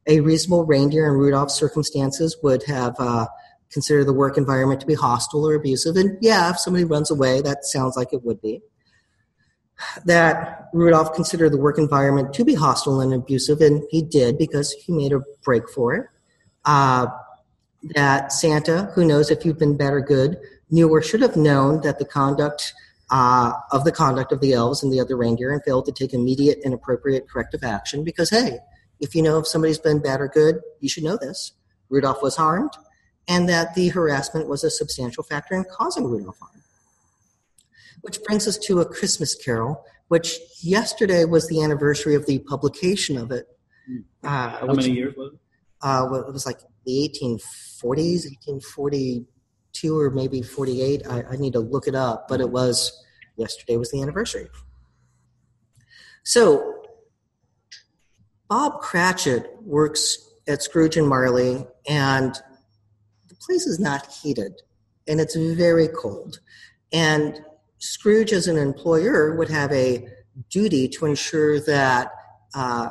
A 0.08 0.20
reasonable 0.20 0.66
reindeer 0.66 1.08
in 1.08 1.14
Rudolph's 1.14 1.56
circumstances 1.56 2.38
would 2.44 2.64
have 2.64 2.96
uh, 3.00 3.26
considered 3.72 4.06
the 4.06 4.14
work 4.14 4.38
environment 4.38 4.80
to 4.82 4.88
be 4.88 4.94
hostile 4.94 5.48
or 5.48 5.56
abusive. 5.56 5.96
And 5.96 6.18
yeah, 6.22 6.52
if 6.52 6.60
somebody 6.60 6.84
runs 6.84 7.10
away, 7.10 7.42
that 7.42 7.66
sounds 7.66 7.98
like 7.98 8.14
it 8.14 8.24
would 8.24 8.40
be. 8.42 8.62
That 10.06 10.70
Rudolph 10.74 11.14
considered 11.14 11.52
the 11.52 11.58
work 11.58 11.78
environment 11.78 12.34
to 12.36 12.46
be 12.46 12.54
hostile 12.54 13.02
and 13.02 13.14
abusive, 13.14 13.62
and 13.62 13.84
he 13.90 14.02
did 14.02 14.38
because 14.38 14.72
he 14.72 14.92
made 14.92 15.14
a 15.14 15.22
break 15.44 15.70
for 15.70 15.94
it. 15.96 16.08
Uh, 16.64 17.08
that 17.94 18.32
Santa, 18.32 18.92
who 18.96 19.06
knows 19.06 19.30
if 19.30 19.46
you've 19.46 19.60
been 19.60 19.78
bad 19.78 19.94
or 19.94 20.02
good, 20.02 20.38
knew 20.72 20.90
or 20.90 21.02
should 21.02 21.22
have 21.22 21.36
known 21.36 21.82
that 21.82 22.00
the 22.00 22.06
conduct 22.06 22.74
uh, 23.12 23.54
of 23.72 23.84
the 23.84 23.92
conduct 23.92 24.32
of 24.32 24.42
the 24.42 24.54
elves 24.54 24.82
and 24.82 24.92
the 24.92 25.00
other 25.00 25.16
reindeer 25.16 25.52
and 25.54 25.64
failed 25.64 25.86
to 25.86 25.92
take 25.92 26.14
immediate 26.14 26.60
and 26.64 26.74
appropriate 26.74 27.30
corrective 27.30 27.64
action 27.64 28.04
because 28.04 28.30
hey 28.30 28.58
if 29.00 29.14
you 29.14 29.22
know 29.22 29.38
if 29.38 29.48
somebody's 29.48 29.78
been 29.78 30.00
bad 30.00 30.20
or 30.20 30.28
good 30.28 30.60
you 30.80 30.90
should 30.90 31.04
know 31.04 31.18
this 31.18 31.52
rudolph 31.90 32.22
was 32.24 32.36
harmed 32.36 32.72
and 33.28 33.48
that 33.48 33.76
the 33.76 33.90
harassment 33.90 34.48
was 34.48 34.64
a 34.64 34.72
substantial 34.72 35.24
factor 35.24 35.54
in 35.54 35.64
causing 35.66 36.06
rudolph 36.06 36.40
harm 36.40 36.64
which 38.06 38.22
brings 38.24 38.48
us 38.48 38.58
to 38.58 38.80
a 38.80 38.86
christmas 38.86 39.36
carol 39.36 39.84
which 40.08 40.38
yesterday 40.62 41.26
was 41.26 41.48
the 41.48 41.62
anniversary 41.64 42.16
of 42.16 42.26
the 42.28 42.40
publication 42.40 43.18
of 43.18 43.32
it 43.32 43.46
uh, 44.24 44.50
How 44.60 44.68
which- 44.68 44.78
many 44.78 44.94
years 44.94 45.14
was 45.18 45.34
it? 45.34 45.40
uh, 45.82 46.08
well, 46.10 46.22
it 46.28 46.34
was 46.34 46.46
like 46.48 46.60
the 46.86 47.10
1840s, 47.10 48.26
1842 48.26 50.00
or 50.00 50.10
maybe 50.10 50.42
48. 50.42 51.06
I, 51.08 51.24
I 51.32 51.36
need 51.36 51.54
to 51.54 51.60
look 51.60 51.88
it 51.88 51.94
up, 51.96 52.28
but 52.28 52.40
it 52.42 52.50
was 52.50 53.04
yesterday 53.38 53.78
was 53.78 53.92
the 53.92 54.02
anniversary. 54.02 54.48
So 56.24 56.82
Bob 58.50 58.82
Cratchit 58.82 59.46
works 59.62 60.18
at 60.48 60.64
Scrooge 60.64 60.98
and 60.98 61.08
Marley, 61.08 61.66
and 61.88 62.34
the 63.28 63.36
place 63.36 63.66
is 63.68 63.80
not 63.80 64.08
heated, 64.12 64.54
and 65.08 65.20
it's 65.20 65.36
very 65.36 65.88
cold. 65.88 66.40
And 66.92 67.40
Scrooge, 67.80 68.34
as 68.34 68.48
an 68.48 68.58
employer, 68.58 69.36
would 69.36 69.50
have 69.50 69.72
a 69.72 70.08
duty 70.50 70.88
to 70.90 71.06
ensure 71.06 71.60
that 71.62 72.12
uh, 72.54 72.90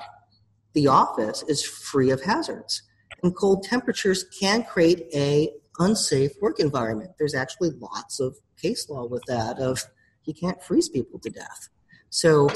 the 0.75 0.87
office 0.87 1.42
is 1.49 1.64
free 1.64 2.11
of 2.11 2.23
hazards. 2.23 2.83
And 3.23 3.35
cold 3.35 3.62
temperatures 3.62 4.25
can 4.38 4.64
create 4.64 5.07
a 5.14 5.51
unsafe 5.79 6.33
work 6.40 6.61
environment. 6.61 7.12
There's 7.18 7.35
actually 7.35 7.70
lots 7.70 8.20
of 8.20 8.37
case 8.61 8.88
law 8.88 9.07
with 9.07 9.23
that 9.27 9.59
of 9.59 9.85
you 10.25 10.35
can't 10.35 10.62
freeze 10.62 10.88
people 10.88 11.18
to 11.20 11.31
death. 11.31 11.68
So 12.11 12.49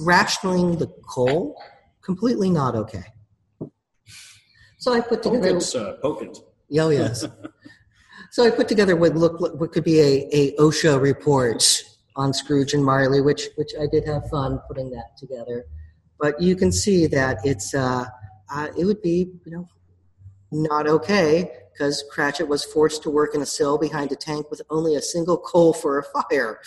rationing 0.00 0.78
the 0.78 0.86
coal, 1.08 1.60
completely 2.02 2.50
not 2.50 2.74
okay. 2.74 3.04
So 4.78 4.92
I 4.92 5.00
put 5.00 5.22
together 5.22 5.52
Pokins, 5.52 5.76
uh, 5.76 5.96
Pokins. 6.02 6.38
Oh 6.78 6.88
yes. 6.88 7.26
so 8.32 8.46
I 8.46 8.50
put 8.50 8.66
together 8.66 8.96
what 8.96 9.14
look 9.14 9.38
what 9.60 9.72
could 9.72 9.84
be 9.84 10.00
a, 10.00 10.26
a 10.32 10.56
OSHA 10.56 10.98
report 11.02 11.62
on 12.16 12.32
Scrooge 12.32 12.72
and 12.72 12.82
Marley, 12.82 13.20
which 13.20 13.48
which 13.56 13.72
I 13.78 13.86
did 13.86 14.06
have 14.06 14.26
fun 14.30 14.58
putting 14.66 14.90
that 14.90 15.18
together. 15.18 15.66
But 16.18 16.40
you 16.40 16.56
can 16.56 16.72
see 16.72 17.06
that 17.08 17.40
it's 17.44 17.74
uh, 17.74 18.06
uh, 18.50 18.68
it 18.76 18.86
would 18.86 19.02
be 19.02 19.30
you 19.44 19.52
know 19.52 19.68
not 20.50 20.86
okay 20.86 21.52
because 21.72 22.02
Cratchit 22.10 22.48
was 22.48 22.64
forced 22.64 23.02
to 23.02 23.10
work 23.10 23.34
in 23.34 23.42
a 23.42 23.46
cell 23.46 23.76
behind 23.76 24.12
a 24.12 24.16
tank 24.16 24.50
with 24.50 24.62
only 24.70 24.94
a 24.94 25.02
single 25.02 25.36
coal 25.36 25.74
for 25.74 25.98
a 25.98 26.22
fire. 26.22 26.58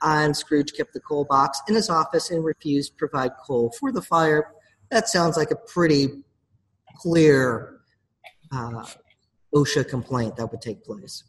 Uh, 0.00 0.22
and 0.22 0.36
Scrooge 0.36 0.72
kept 0.72 0.92
the 0.92 1.00
coal 1.00 1.24
box 1.24 1.60
in 1.68 1.74
his 1.74 1.90
office 1.90 2.30
and 2.30 2.44
refused 2.44 2.92
to 2.92 2.96
provide 2.96 3.32
coal 3.44 3.74
for 3.80 3.90
the 3.90 4.02
fire. 4.02 4.52
That 4.92 5.08
sounds 5.08 5.36
like 5.36 5.50
a 5.50 5.56
pretty 5.56 6.22
clear 7.00 7.80
uh, 8.52 8.84
OSHA 9.54 9.88
complaint 9.88 10.36
that 10.36 10.50
would 10.50 10.60
take 10.60 10.84
place. 10.84 11.24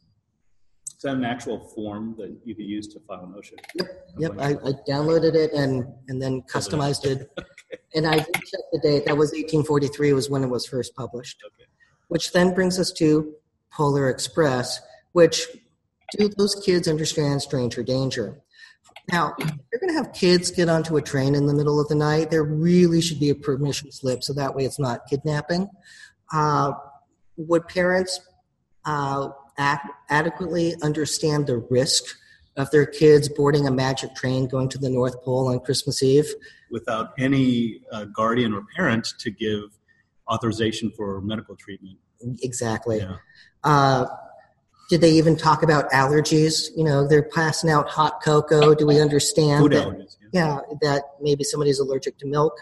Is 0.88 1.04
that 1.04 1.16
an 1.16 1.24
actual 1.24 1.60
form 1.60 2.16
that 2.18 2.38
you 2.44 2.54
could 2.54 2.66
use 2.66 2.88
to 2.90 3.00
file 3.00 3.24
a 3.24 3.28
motion? 3.28 3.58
Yep, 4.18 4.34
I, 4.38 4.50
I 4.50 4.74
downloaded 4.86 5.34
it 5.34 5.54
and, 5.54 5.86
and 6.10 6.22
then 6.22 6.42
customized 6.44 7.06
it. 7.06 7.30
And 7.96 8.08
I 8.08 8.18
checked 8.18 8.72
the 8.72 8.80
date. 8.84 9.06
That 9.06 9.18
was 9.18 9.30
1843 9.30 10.14
was 10.14 10.30
when 10.30 10.44
it 10.44 10.48
was 10.48 10.66
first 10.66 10.96
published. 10.96 11.42
Okay. 11.46 11.68
Which 12.08 12.32
then 12.32 12.54
brings 12.54 12.80
us 12.80 12.92
to 12.94 13.34
Polar 13.72 14.10
Express, 14.10 14.80
which 15.12 15.48
do 16.18 16.30
those 16.38 16.56
kids 16.56 16.88
understand 16.88 17.42
stranger 17.42 17.84
danger? 17.84 18.42
Now, 19.12 19.34
if 19.40 19.52
you're 19.72 19.80
going 19.80 19.94
to 19.94 20.04
have 20.04 20.14
kids 20.14 20.52
get 20.52 20.70
onto 20.70 20.98
a 20.98 21.02
train 21.02 21.34
in 21.36 21.48
the 21.48 21.54
middle 21.54 21.80
of 21.80 21.88
the 21.88 21.96
night, 21.96 22.30
there 22.30 22.44
really 22.44 23.02
should 23.02 23.20
be 23.20 23.30
a 23.30 23.36
permission 23.36 23.92
slip 23.92 24.24
so 24.24 24.34
that 24.34 24.56
way 24.56 24.66
it's 24.66 24.80
not 24.80 25.08
kidnapping. 25.10 25.68
Uh, 26.32 26.74
would 27.48 27.68
parents 27.68 28.20
uh, 28.86 29.30
adequately 30.10 30.76
understand 30.82 31.48
the 31.48 31.58
risk 31.58 32.04
of 32.58 32.70
their 32.72 32.86
kids 32.86 33.30
boarding 33.30 33.68
a 33.68 33.72
magic 33.72 34.14
train 34.16 34.48
going 34.48 34.68
to 34.70 34.78
the 34.78 34.90
North 34.90 35.22
Pole 35.24 35.48
on 35.48 35.60
Christmas 35.62 36.04
Eve? 36.04 36.28
Without 36.70 37.14
any 37.18 37.82
uh, 37.92 38.06
guardian 38.06 38.54
or 38.54 38.66
parent 38.76 39.08
to 39.20 39.32
give 39.32 39.62
authorization 40.30 40.92
for 40.92 41.22
medical 41.22 41.56
treatment. 41.56 41.98
Exactly. 42.44 43.00
Yeah. 43.00 43.16
Uh, 43.64 44.06
did 44.90 45.02
they 45.02 45.12
even 45.12 45.36
talk 45.36 45.64
about 45.64 45.90
allergies? 45.92 46.70
You 46.76 46.84
know, 46.84 47.08
they're 47.08 47.24
passing 47.24 47.70
out 47.70 47.88
hot 47.90 48.22
cocoa. 48.24 48.74
Do 48.76 48.86
we 48.86 49.00
understand 49.00 49.64
Food 49.64 49.72
that? 49.74 49.88
allergies. 49.88 50.18
Yeah. 50.22 50.30
Yeah, 50.32 50.60
that 50.82 51.04
maybe 51.22 51.44
somebody's 51.44 51.80
allergic 51.80 52.18
to 52.20 52.28
milk. 52.28 52.54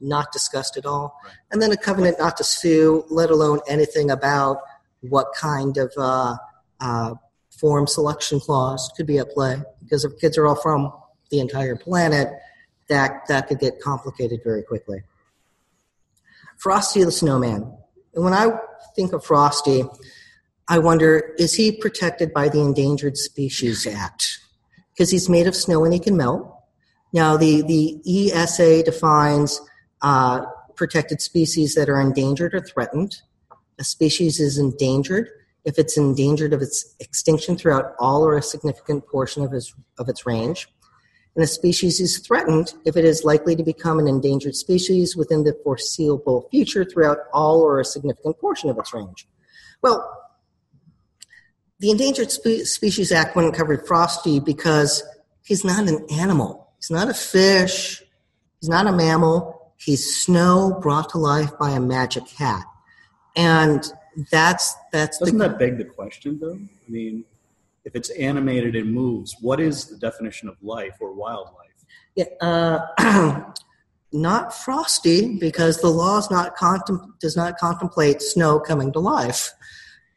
Not 0.00 0.32
discussed 0.32 0.76
at 0.76 0.86
all. 0.86 1.18
Right. 1.24 1.34
And 1.50 1.62
then 1.62 1.72
a 1.72 1.76
covenant 1.76 2.18
not 2.18 2.36
to 2.38 2.44
sue, 2.44 3.04
let 3.08 3.30
alone 3.30 3.60
anything 3.68 4.10
about 4.10 4.60
what 5.00 5.28
kind 5.34 5.76
of 5.76 5.92
uh, 5.96 6.36
uh, 6.80 7.14
forum 7.50 7.86
selection 7.86 8.40
clause 8.40 8.90
could 8.96 9.06
be 9.06 9.18
at 9.18 9.30
play. 9.30 9.62
Because 9.82 10.04
if 10.04 10.18
kids 10.18 10.38
are 10.38 10.46
all 10.46 10.54
from 10.54 10.92
the 11.30 11.40
entire 11.40 11.76
planet, 11.76 12.28
that 12.88 13.26
that 13.28 13.48
could 13.48 13.58
get 13.58 13.80
complicated 13.80 14.40
very 14.42 14.62
quickly. 14.62 15.02
Frosty 16.58 17.04
the 17.04 17.12
Snowman. 17.12 17.72
And 18.14 18.24
when 18.24 18.32
I 18.32 18.58
think 18.96 19.12
of 19.12 19.24
Frosty, 19.24 19.84
I 20.68 20.78
wonder 20.78 21.34
is 21.38 21.54
he 21.54 21.72
protected 21.72 22.32
by 22.32 22.48
the 22.48 22.60
Endangered 22.60 23.16
Species 23.16 23.86
Act? 23.86 24.40
Because 24.92 25.10
he's 25.10 25.28
made 25.28 25.46
of 25.46 25.54
snow 25.54 25.84
and 25.84 25.94
he 25.94 26.00
can 26.00 26.16
melt. 26.16 26.54
Now, 27.12 27.36
the, 27.36 27.62
the 27.62 28.32
ESA 28.32 28.82
defines 28.82 29.60
uh, 30.02 30.44
protected 30.74 31.20
species 31.20 31.74
that 31.74 31.88
are 31.88 32.00
endangered 32.00 32.54
or 32.54 32.60
threatened. 32.60 33.22
A 33.78 33.84
species 33.84 34.40
is 34.40 34.58
endangered 34.58 35.28
if 35.64 35.78
it's 35.78 35.96
endangered 35.96 36.52
of 36.52 36.62
its 36.62 36.94
extinction 37.00 37.56
throughout 37.56 37.94
all 37.98 38.24
or 38.24 38.36
a 38.36 38.42
significant 38.42 39.06
portion 39.06 39.44
of 39.44 39.52
its, 39.52 39.74
of 39.98 40.08
its 40.08 40.24
range. 40.24 40.68
And 41.34 41.44
a 41.44 41.46
species 41.46 42.00
is 42.00 42.18
threatened 42.18 42.74
if 42.84 42.96
it 42.96 43.04
is 43.04 43.22
likely 43.22 43.54
to 43.54 43.62
become 43.62 43.98
an 43.98 44.08
endangered 44.08 44.56
species 44.56 45.16
within 45.16 45.44
the 45.44 45.56
foreseeable 45.62 46.48
future 46.50 46.84
throughout 46.84 47.18
all 47.32 47.60
or 47.60 47.78
a 47.78 47.84
significant 47.84 48.38
portion 48.40 48.70
of 48.70 48.78
its 48.78 48.92
range. 48.92 49.28
Well, 49.82 50.18
the 51.80 51.90
Endangered 51.90 52.32
Spe- 52.32 52.64
Species 52.64 53.12
Act 53.12 53.36
wouldn't 53.36 53.54
cover 53.54 53.76
Frosty 53.78 54.40
because 54.40 55.04
he's 55.42 55.64
not 55.64 55.86
an 55.86 56.06
animal. 56.10 56.72
He's 56.76 56.90
not 56.90 57.08
a 57.08 57.14
fish. 57.14 58.02
He's 58.60 58.68
not 58.68 58.86
a 58.86 58.92
mammal. 58.92 59.57
He's 59.78 60.22
snow 60.22 60.78
brought 60.82 61.08
to 61.10 61.18
life 61.18 61.56
by 61.58 61.70
a 61.70 61.80
magic 61.80 62.28
hat. 62.28 62.64
And 63.36 63.90
that's 64.30 64.74
that's 64.92 65.18
Doesn't 65.18 65.38
the 65.38 65.48
that 65.48 65.58
beg 65.58 65.78
the 65.78 65.84
question, 65.84 66.38
though? 66.40 66.58
I 66.58 66.90
mean, 66.90 67.24
if 67.84 67.94
it's 67.94 68.10
animated 68.10 68.74
and 68.74 68.92
moves, 68.92 69.36
what 69.40 69.60
is 69.60 69.86
the 69.86 69.96
definition 69.96 70.48
of 70.48 70.56
life 70.62 70.96
or 71.00 71.12
wildlife? 71.12 71.54
Yeah, 72.16 72.24
uh, 72.40 73.52
not 74.12 74.52
frosty 74.52 75.38
because 75.38 75.80
the 75.80 75.88
law 75.88 76.20
not 76.30 76.56
contem- 76.56 77.18
does 77.20 77.36
not 77.36 77.56
contemplate 77.58 78.20
snow 78.20 78.58
coming 78.58 78.92
to 78.92 78.98
life. 78.98 79.52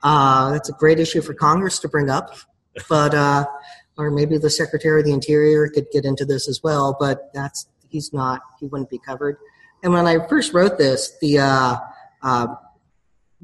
Uh, 0.01 0.51
that's 0.51 0.69
a 0.69 0.73
great 0.73 0.99
issue 0.99 1.21
for 1.21 1.35
Congress 1.35 1.77
to 1.79 1.87
bring 1.87 2.09
up, 2.09 2.35
but 2.89 3.13
uh, 3.13 3.45
or 3.97 4.09
maybe 4.09 4.39
the 4.39 4.49
Secretary 4.49 5.01
of 5.01 5.05
the 5.05 5.13
Interior 5.13 5.69
could 5.69 5.85
get 5.91 6.05
into 6.05 6.25
this 6.25 6.49
as 6.49 6.61
well. 6.63 6.97
But 6.99 7.31
that's 7.35 7.67
he's 7.89 8.11
not 8.11 8.41
he 8.59 8.65
wouldn't 8.65 8.89
be 8.89 8.97
covered. 8.97 9.37
And 9.83 9.93
when 9.93 10.07
I 10.07 10.25
first 10.27 10.53
wrote 10.53 10.77
this, 10.77 11.17
the 11.21 11.39
uh, 11.39 11.77
uh, 12.21 12.47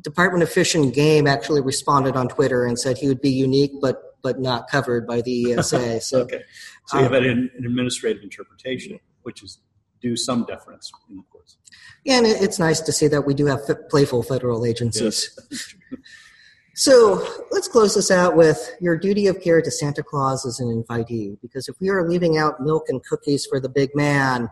Department 0.01 0.43
of 0.43 0.49
Fish 0.51 0.75
and 0.75 0.93
Game 0.93 1.25
actually 1.27 1.61
responded 1.61 2.15
on 2.15 2.27
Twitter 2.27 2.65
and 2.65 2.77
said 2.79 2.97
he 2.97 3.07
would 3.07 3.21
be 3.21 3.31
unique, 3.31 3.71
but 3.81 4.01
but 4.23 4.39
not 4.39 4.67
covered 4.69 5.07
by 5.07 5.21
the 5.21 5.53
ESA. 5.53 5.99
So 6.01 6.19
Okay. 6.21 6.41
So 6.87 6.97
you 6.97 7.03
have 7.03 7.13
an, 7.13 7.25
an 7.57 7.65
administrative 7.65 8.23
interpretation, 8.23 8.99
which 9.23 9.43
is 9.43 9.59
due 10.01 10.15
some 10.15 10.43
deference 10.45 10.91
in 11.09 11.17
the 11.17 11.23
courts. 11.31 11.57
Yeah, 12.03 12.17
and 12.17 12.27
it- 12.27 12.41
it's 12.41 12.59
nice 12.59 12.79
to 12.81 12.91
see 12.91 13.07
that 13.07 13.21
we 13.25 13.33
do 13.33 13.45
have 13.47 13.61
f- 13.69 13.77
playful 13.89 14.23
federal 14.23 14.65
agencies. 14.65 15.31
Yes. 15.51 15.75
So 16.79 17.27
let's 17.49 17.67
close 17.67 17.95
this 17.95 18.11
out 18.11 18.35
with 18.35 18.75
your 18.79 18.95
duty 18.99 19.25
of 19.25 19.41
care 19.41 19.63
to 19.63 19.71
Santa 19.71 20.03
Claus 20.03 20.45
as 20.45 20.59
an 20.59 20.67
invitee. 20.67 21.35
Because 21.41 21.67
if 21.67 21.75
we 21.81 21.89
are 21.89 22.07
leaving 22.07 22.37
out 22.37 22.61
milk 22.61 22.83
and 22.87 23.03
cookies 23.03 23.47
for 23.47 23.59
the 23.59 23.67
big 23.67 23.95
man, 23.95 24.47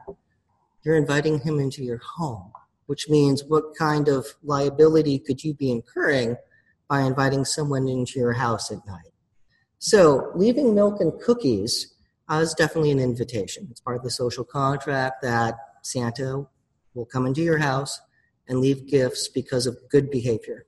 you're 0.85 0.95
inviting 0.95 1.39
him 1.39 1.59
into 1.59 1.83
your 1.83 1.97
home, 1.97 2.51
which 2.85 3.09
means 3.09 3.43
what 3.43 3.75
kind 3.75 4.07
of 4.07 4.27
liability 4.43 5.17
could 5.17 5.43
you 5.43 5.53
be 5.53 5.71
incurring 5.71 6.37
by 6.87 7.01
inviting 7.01 7.43
someone 7.43 7.87
into 7.87 8.19
your 8.19 8.33
house 8.33 8.71
at 8.71 8.85
night? 8.85 9.11
So 9.79 10.31
leaving 10.35 10.75
milk 10.75 11.01
and 11.01 11.19
cookies 11.19 11.95
uh, 12.29 12.35
is 12.35 12.53
definitely 12.53 12.91
an 12.91 12.99
invitation. 12.99 13.67
It's 13.71 13.81
part 13.81 13.97
of 13.97 14.03
the 14.03 14.11
social 14.11 14.43
contract 14.43 15.21
that 15.23 15.55
Santa 15.81 16.45
will 16.93 17.05
come 17.05 17.25
into 17.25 17.41
your 17.41 17.57
house 17.57 17.99
and 18.47 18.59
leave 18.59 18.87
gifts 18.87 19.27
because 19.27 19.65
of 19.65 19.77
good 19.89 20.09
behavior. 20.09 20.65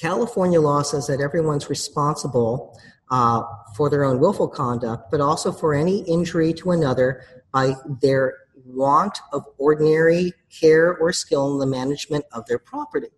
California 0.00 0.60
law 0.60 0.82
says 0.82 1.06
that 1.06 1.20
everyone's 1.20 1.68
responsible 1.68 2.78
uh, 3.10 3.42
for 3.76 3.90
their 3.90 4.04
own 4.04 4.18
willful 4.18 4.48
conduct, 4.48 5.10
but 5.10 5.20
also 5.20 5.52
for 5.52 5.74
any 5.74 5.98
injury 6.04 6.54
to 6.54 6.70
another 6.70 7.22
by 7.52 7.74
their 8.00 8.34
want 8.64 9.18
of 9.32 9.44
ordinary 9.58 10.32
care 10.50 10.96
or 10.96 11.12
skill 11.12 11.52
in 11.52 11.58
the 11.58 11.66
management 11.66 12.24
of 12.32 12.46
their 12.46 12.58
property. 12.58 13.08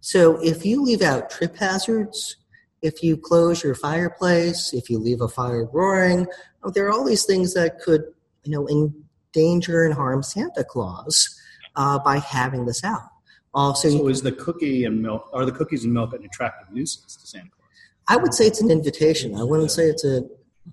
So 0.00 0.42
if 0.42 0.64
you 0.64 0.82
leave 0.82 1.02
out 1.02 1.30
trip 1.30 1.56
hazards, 1.56 2.36
if 2.82 3.02
you 3.02 3.16
close 3.16 3.62
your 3.64 3.74
fireplace, 3.74 4.72
if 4.72 4.88
you 4.88 4.98
leave 4.98 5.20
a 5.20 5.28
fire 5.28 5.68
roaring, 5.72 6.26
there 6.72 6.86
are 6.86 6.92
all 6.92 7.04
these 7.04 7.24
things 7.24 7.54
that 7.54 7.80
could, 7.80 8.04
you 8.44 8.52
know, 8.52 8.68
endanger 8.68 9.84
and 9.84 9.94
harm 9.94 10.22
Santa 10.22 10.64
Claus 10.64 11.40
uh, 11.76 11.98
by 11.98 12.18
having 12.18 12.66
this 12.66 12.84
out. 12.84 13.08
Also, 13.54 13.90
So 13.90 14.08
is 14.08 14.22
the 14.22 14.32
cookie 14.32 14.84
and 14.84 15.02
milk, 15.02 15.28
are 15.32 15.44
the 15.44 15.52
cookies 15.52 15.84
and 15.84 15.92
milk 15.92 16.12
an 16.12 16.24
attractive 16.24 16.72
nuisance 16.72 17.16
to 17.16 17.26
Santa 17.26 17.48
Claus? 17.48 17.68
I 18.06 18.16
would 18.16 18.34
say 18.34 18.46
it's 18.46 18.60
an 18.60 18.70
invitation. 18.70 19.34
I 19.34 19.42
wouldn't 19.42 19.70
say 19.70 19.88
it's 19.88 20.04
a, 20.04 20.22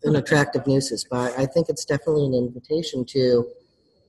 an 0.04 0.16
attractive 0.16 0.68
nuisance, 0.68 1.06
but 1.10 1.38
I 1.38 1.46
think 1.46 1.70
it's 1.70 1.86
definitely 1.86 2.26
an 2.26 2.34
invitation 2.34 3.06
to 3.06 3.48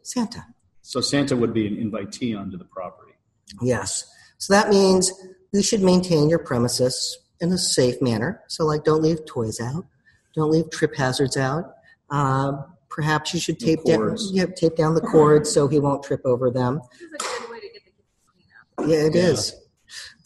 Santa. 0.06 0.46
So 0.82 1.00
Santa 1.00 1.36
would 1.36 1.52
be 1.52 1.66
an 1.66 1.76
invitee 1.76 2.38
onto 2.38 2.56
the 2.56 2.64
property. 2.64 3.12
Yes. 3.60 4.06
So 4.38 4.52
that 4.54 4.68
means 4.68 5.12
you 5.52 5.62
should 5.62 5.82
maintain 5.82 6.28
your 6.28 6.38
premises 6.38 7.18
in 7.40 7.52
a 7.52 7.58
safe 7.58 8.00
manner. 8.00 8.42
So, 8.48 8.64
like, 8.64 8.84
don't 8.84 9.02
leave 9.02 9.24
toys 9.26 9.60
out, 9.60 9.84
don't 10.34 10.50
leave 10.50 10.70
trip 10.70 10.94
hazards 10.96 11.36
out. 11.36 11.72
Um, 12.10 12.64
perhaps 12.88 13.34
you 13.34 13.40
should 13.40 13.58
tape 13.58 13.84
down, 13.84 14.16
yeah, 14.30 14.46
tape 14.46 14.76
down 14.76 14.94
the 14.94 15.00
cords 15.00 15.50
so 15.52 15.68
he 15.68 15.78
won't 15.80 16.02
trip 16.02 16.20
over 16.24 16.50
them. 16.50 16.80
This 17.00 17.00
is 17.02 17.36
a 17.36 17.40
good 17.40 17.50
way 17.50 17.60
to 17.60 17.66
get 17.72 17.84
the 17.84 17.90
kids 17.90 18.08
to 18.78 18.84
clean 18.84 18.86
up. 18.86 18.90
Yeah, 18.90 19.06
it 19.08 19.14
Yeah. 19.14 19.30
is. 19.32 19.54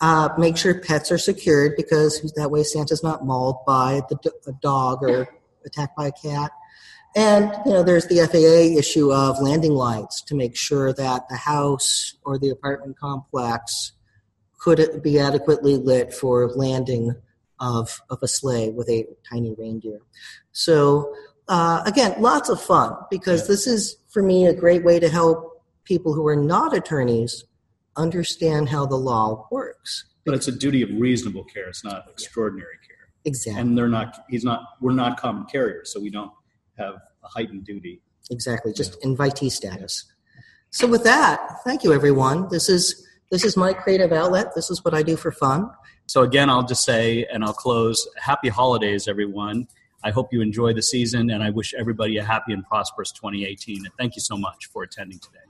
Uh, 0.02 0.28
make 0.38 0.56
sure 0.56 0.80
pets 0.80 1.10
are 1.12 1.18
secured 1.18 1.74
because 1.76 2.20
that 2.36 2.50
way 2.50 2.62
Santa's 2.62 3.02
not 3.02 3.24
mauled 3.26 3.58
by 3.66 4.02
the 4.08 4.16
d- 4.22 4.30
a 4.46 4.52
dog 4.62 5.02
or 5.02 5.28
attacked 5.66 5.96
by 5.96 6.06
a 6.08 6.12
cat. 6.12 6.50
And 7.16 7.52
you 7.66 7.72
know, 7.72 7.82
there's 7.82 8.06
the 8.06 8.18
FAA 8.20 8.78
issue 8.78 9.12
of 9.12 9.40
landing 9.40 9.74
lights 9.74 10.22
to 10.22 10.34
make 10.34 10.56
sure 10.56 10.92
that 10.92 11.28
the 11.28 11.36
house 11.36 12.14
or 12.24 12.38
the 12.38 12.50
apartment 12.50 12.98
complex 12.98 13.92
could 14.60 15.02
be 15.02 15.18
adequately 15.18 15.76
lit 15.76 16.14
for 16.14 16.48
landing 16.50 17.14
of 17.58 18.00
of 18.10 18.18
a 18.22 18.28
sleigh 18.28 18.70
with 18.70 18.88
a 18.88 19.06
tiny 19.28 19.54
reindeer. 19.58 20.00
So 20.52 21.14
uh, 21.48 21.82
again, 21.84 22.14
lots 22.20 22.48
of 22.48 22.62
fun 22.62 22.94
because 23.10 23.42
Yeah. 23.42 23.46
this 23.48 23.66
is 23.66 23.96
for 24.08 24.22
me 24.22 24.46
a 24.46 24.54
great 24.54 24.84
way 24.84 25.00
to 25.00 25.08
help 25.08 25.62
people 25.84 26.14
who 26.14 26.26
are 26.28 26.36
not 26.36 26.74
attorneys 26.76 27.44
understand 27.96 28.68
how 28.68 28.86
the 28.86 28.96
law 28.96 29.48
works. 29.50 30.04
But 30.24 30.34
it's 30.34 30.46
a 30.46 30.52
duty 30.52 30.82
of 30.82 30.90
reasonable 30.92 31.44
care. 31.44 31.68
It's 31.68 31.82
not 31.84 32.06
extraordinary 32.08 32.78
care. 32.86 32.96
Exactly. 33.24 33.60
And 33.60 33.76
they're 33.76 33.88
not, 33.88 34.24
he's 34.30 34.44
not, 34.44 34.60
we're 34.80 34.92
not 34.92 35.20
common 35.20 35.44
carriers, 35.46 35.92
so 35.92 36.00
we 36.00 36.08
don't 36.10 36.30
have 36.80 36.94
a 37.22 37.28
heightened 37.28 37.64
duty. 37.64 38.00
Exactly. 38.30 38.72
Just 38.72 39.00
invitee 39.02 39.50
status. 39.50 40.04
So 40.70 40.86
with 40.86 41.04
that, 41.04 41.62
thank 41.64 41.84
you 41.84 41.92
everyone. 41.92 42.48
This 42.48 42.68
is 42.68 43.06
this 43.30 43.44
is 43.44 43.56
my 43.56 43.72
creative 43.72 44.12
outlet. 44.12 44.54
This 44.54 44.70
is 44.70 44.84
what 44.84 44.92
I 44.92 45.02
do 45.02 45.16
for 45.16 45.30
fun. 45.30 45.70
So, 46.06 46.22
again, 46.22 46.50
I'll 46.50 46.64
just 46.64 46.84
say, 46.84 47.24
and 47.32 47.44
I'll 47.44 47.52
close 47.52 48.08
happy 48.16 48.48
holidays, 48.48 49.06
everyone. 49.06 49.68
I 50.02 50.10
hope 50.10 50.32
you 50.32 50.40
enjoy 50.40 50.72
the 50.72 50.82
season, 50.82 51.30
and 51.30 51.40
I 51.40 51.50
wish 51.50 51.72
everybody 51.74 52.16
a 52.16 52.24
happy 52.24 52.52
and 52.52 52.64
prosperous 52.66 53.12
2018. 53.12 53.84
And 53.84 53.94
thank 53.96 54.16
you 54.16 54.20
so 54.20 54.36
much 54.36 54.66
for 54.72 54.82
attending 54.82 55.20
today. 55.20 55.49